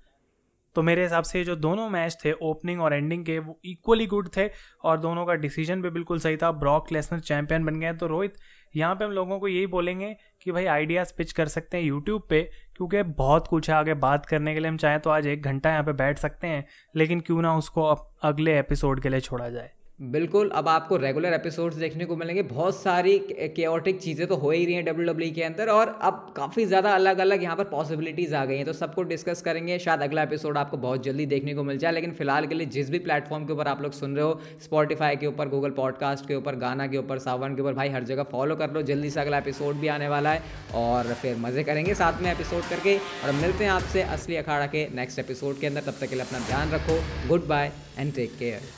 तो 0.79 0.83
मेरे 0.83 1.03
हिसाब 1.03 1.25
से 1.25 1.43
जो 1.45 1.55
दोनों 1.57 1.89
मैच 1.91 2.17
थे 2.25 2.33
ओपनिंग 2.43 2.81
और 2.81 2.95
एंडिंग 2.95 3.25
के, 3.25 3.39
वो 3.39 3.59
इक्वली 3.65 4.07
गुड 4.07 4.29
थे 4.37 4.47
और 4.85 4.99
दोनों 5.01 5.25
का 5.27 5.35
डिसीज़न 5.35 5.81
भी 5.83 5.91
बिल्कुल 5.91 6.19
सही 6.19 6.37
था। 6.37 6.51
ब्रॉक 6.55 6.93
लेसनर 6.93 7.21
चैंपियन 7.21 7.65
बन 7.65 7.81
गए 7.81 7.93
तो 7.93 8.07
रोहित, 8.07 8.35
यहाँ 8.77 8.95
पे 8.95 9.05
हम 9.05 9.11
लोगों 9.11 9.39
को 9.41 9.49
यही 9.49 9.67
बोलेंगे 9.67 10.15
कि 10.43 10.53
भाई 10.53 10.67
आइडियाज़ 10.67 11.13
पिच 11.19 11.33
कर 11.33 11.49
सकते 11.49 11.77
हैं 11.77 11.85
यूट्यूब 11.85 12.27
पे, 12.31 12.43
क्योंकि 12.77 13.03
बहुत 13.03 13.49
कुछ 13.49 13.71
है 13.71 13.77
आगे 13.77 13.95
बात 13.97 14.27
करने 14.27 14.55
के 14.55 14.61
लिए। 14.61 14.69
हम 14.69 14.77
चाहें 14.77 15.01
तो 15.01 15.11
आज 15.11 15.27
एक 15.27 15.43
घंटा 15.43 15.71
यहाँ 15.71 15.85
पे 15.85 15.93
बैठ 15.95 16.19
सकते 16.19 16.47
हैं, 16.47 16.65
लेकिन 16.95 17.21
क्यों 17.21 17.41
ना 17.43 17.57
उसको 17.57 17.83
अगले 17.83 18.59
एपिसोड 18.59 19.01
के 19.01 19.09
लिए 19.09 19.21
छोड़ा 19.21 19.49
जाए। 19.49 19.71
बिल्कुल, 19.99 20.51
अब 20.51 20.69
आपको 20.69 20.97
रेगुलर 20.97 21.33
एपिसोड्स 21.35 21.77
देखने 21.77 22.05
को 22.05 22.17
मिलेंगे। 22.17 22.43
बहुत 22.43 22.77
सारी 22.77 23.19
केओटिक 23.57 24.01
चीज़ें 24.01 24.27
तो 24.27 24.37
हो 24.37 24.51
ही 24.51 24.65
रही 24.65 24.75
हैं 24.75 24.85
डब्ल्यू 24.85 25.07
डब्ल्यू 25.07 25.29
e 25.31 25.35
के 25.35 25.43
अंदर 25.43 25.69
और 25.69 25.89
अब 26.03 26.33
काफ़ी 26.37 26.65
ज़्यादा 26.65 26.93
अलग 26.95 27.19
अलग 27.19 27.43
यहाँ 27.43 27.57
पर 27.57 27.65
पॉसिबिलिटीज़ 27.65 28.35
आ 28.35 28.45
गई 28.45 28.57
हैं। 28.57 28.67
तो 28.67 28.73
सबको 28.73 29.03
डिस्कस 29.05 29.43
करेंगे। 29.43 29.79
शायद 29.79 30.03
अगला 30.03 30.23
एपिसोड 30.23 30.59
आपको 30.59 30.77
बहुत 30.77 31.03
जल्दी 31.05 31.27
देखने 31.27 31.55
को 31.55 31.63
मिल 31.63 31.79
जाए। 31.79 31.93
लेकिन 31.93 32.13
फ़िलहाल 32.13 32.47
के 32.47 32.55
लिए 32.55 32.67
जिस 32.69 32.91
भी 32.91 32.99
प्लेटफॉर्म 33.01 33.47
के 33.47 33.53
ऊपर 33.53 33.69
आप 33.69 33.83
लोग 33.83 33.93
सुन 33.93 34.17
रहे 34.17 34.25
हो 34.25 34.41
स्पॉटीफाई 34.63 35.17
के 35.17 35.27
ऊपर 35.27 35.49
गूगल 35.49 35.71
पॉडकास्ट 35.73 36.29
के 36.29 36.35
ऊपर 36.35 36.57
गाना 36.57 36.87
के 36.87 36.99
ऊपर 36.99 37.19
सावन 37.19 37.57
के 37.57 37.63
ऊपर, 37.63 37.73
भाई 37.73 37.89
हर 37.89 38.05
जगह 38.05 38.23
फॉलो 38.33 38.57
कर 38.57 38.73
लो। 38.73 38.83
जल्दी 38.85 39.11
से 39.11 39.21
अगला 39.21 39.39
एपिसोड 39.39 39.77
भी 39.77 39.89
आने 39.89 40.09
वाला 40.09 40.33
है 40.33 40.43
और 40.77 41.15
फिर 41.15 41.37
मज़े 41.39 41.65
करेंगे 41.65 41.95
साथ 41.97 42.23
में 42.23 42.33
एपिसोड 42.33 42.69
करके। 42.71 42.97
और 42.97 43.33
मिलते 43.35 43.65
हैं 43.65 43.71
आपसे 43.73 44.03
असली 44.09 44.37
अखाड़ा 44.37 44.67
के 44.69 44.89
नेक्स्ट 44.95 45.19
एपिसोड 45.19 45.61
के 45.61 45.67
अंदर। 45.67 45.81
तब 45.83 46.01
तक 46.01 46.07
के 46.07 46.15
लिए 46.15 46.25
अपना 46.25 46.47
ध्यान 46.47 46.71
रखो। 46.71 47.03
Goodbye 47.49 47.73
and 47.99 48.15
take 48.15 48.39
care 48.39 48.78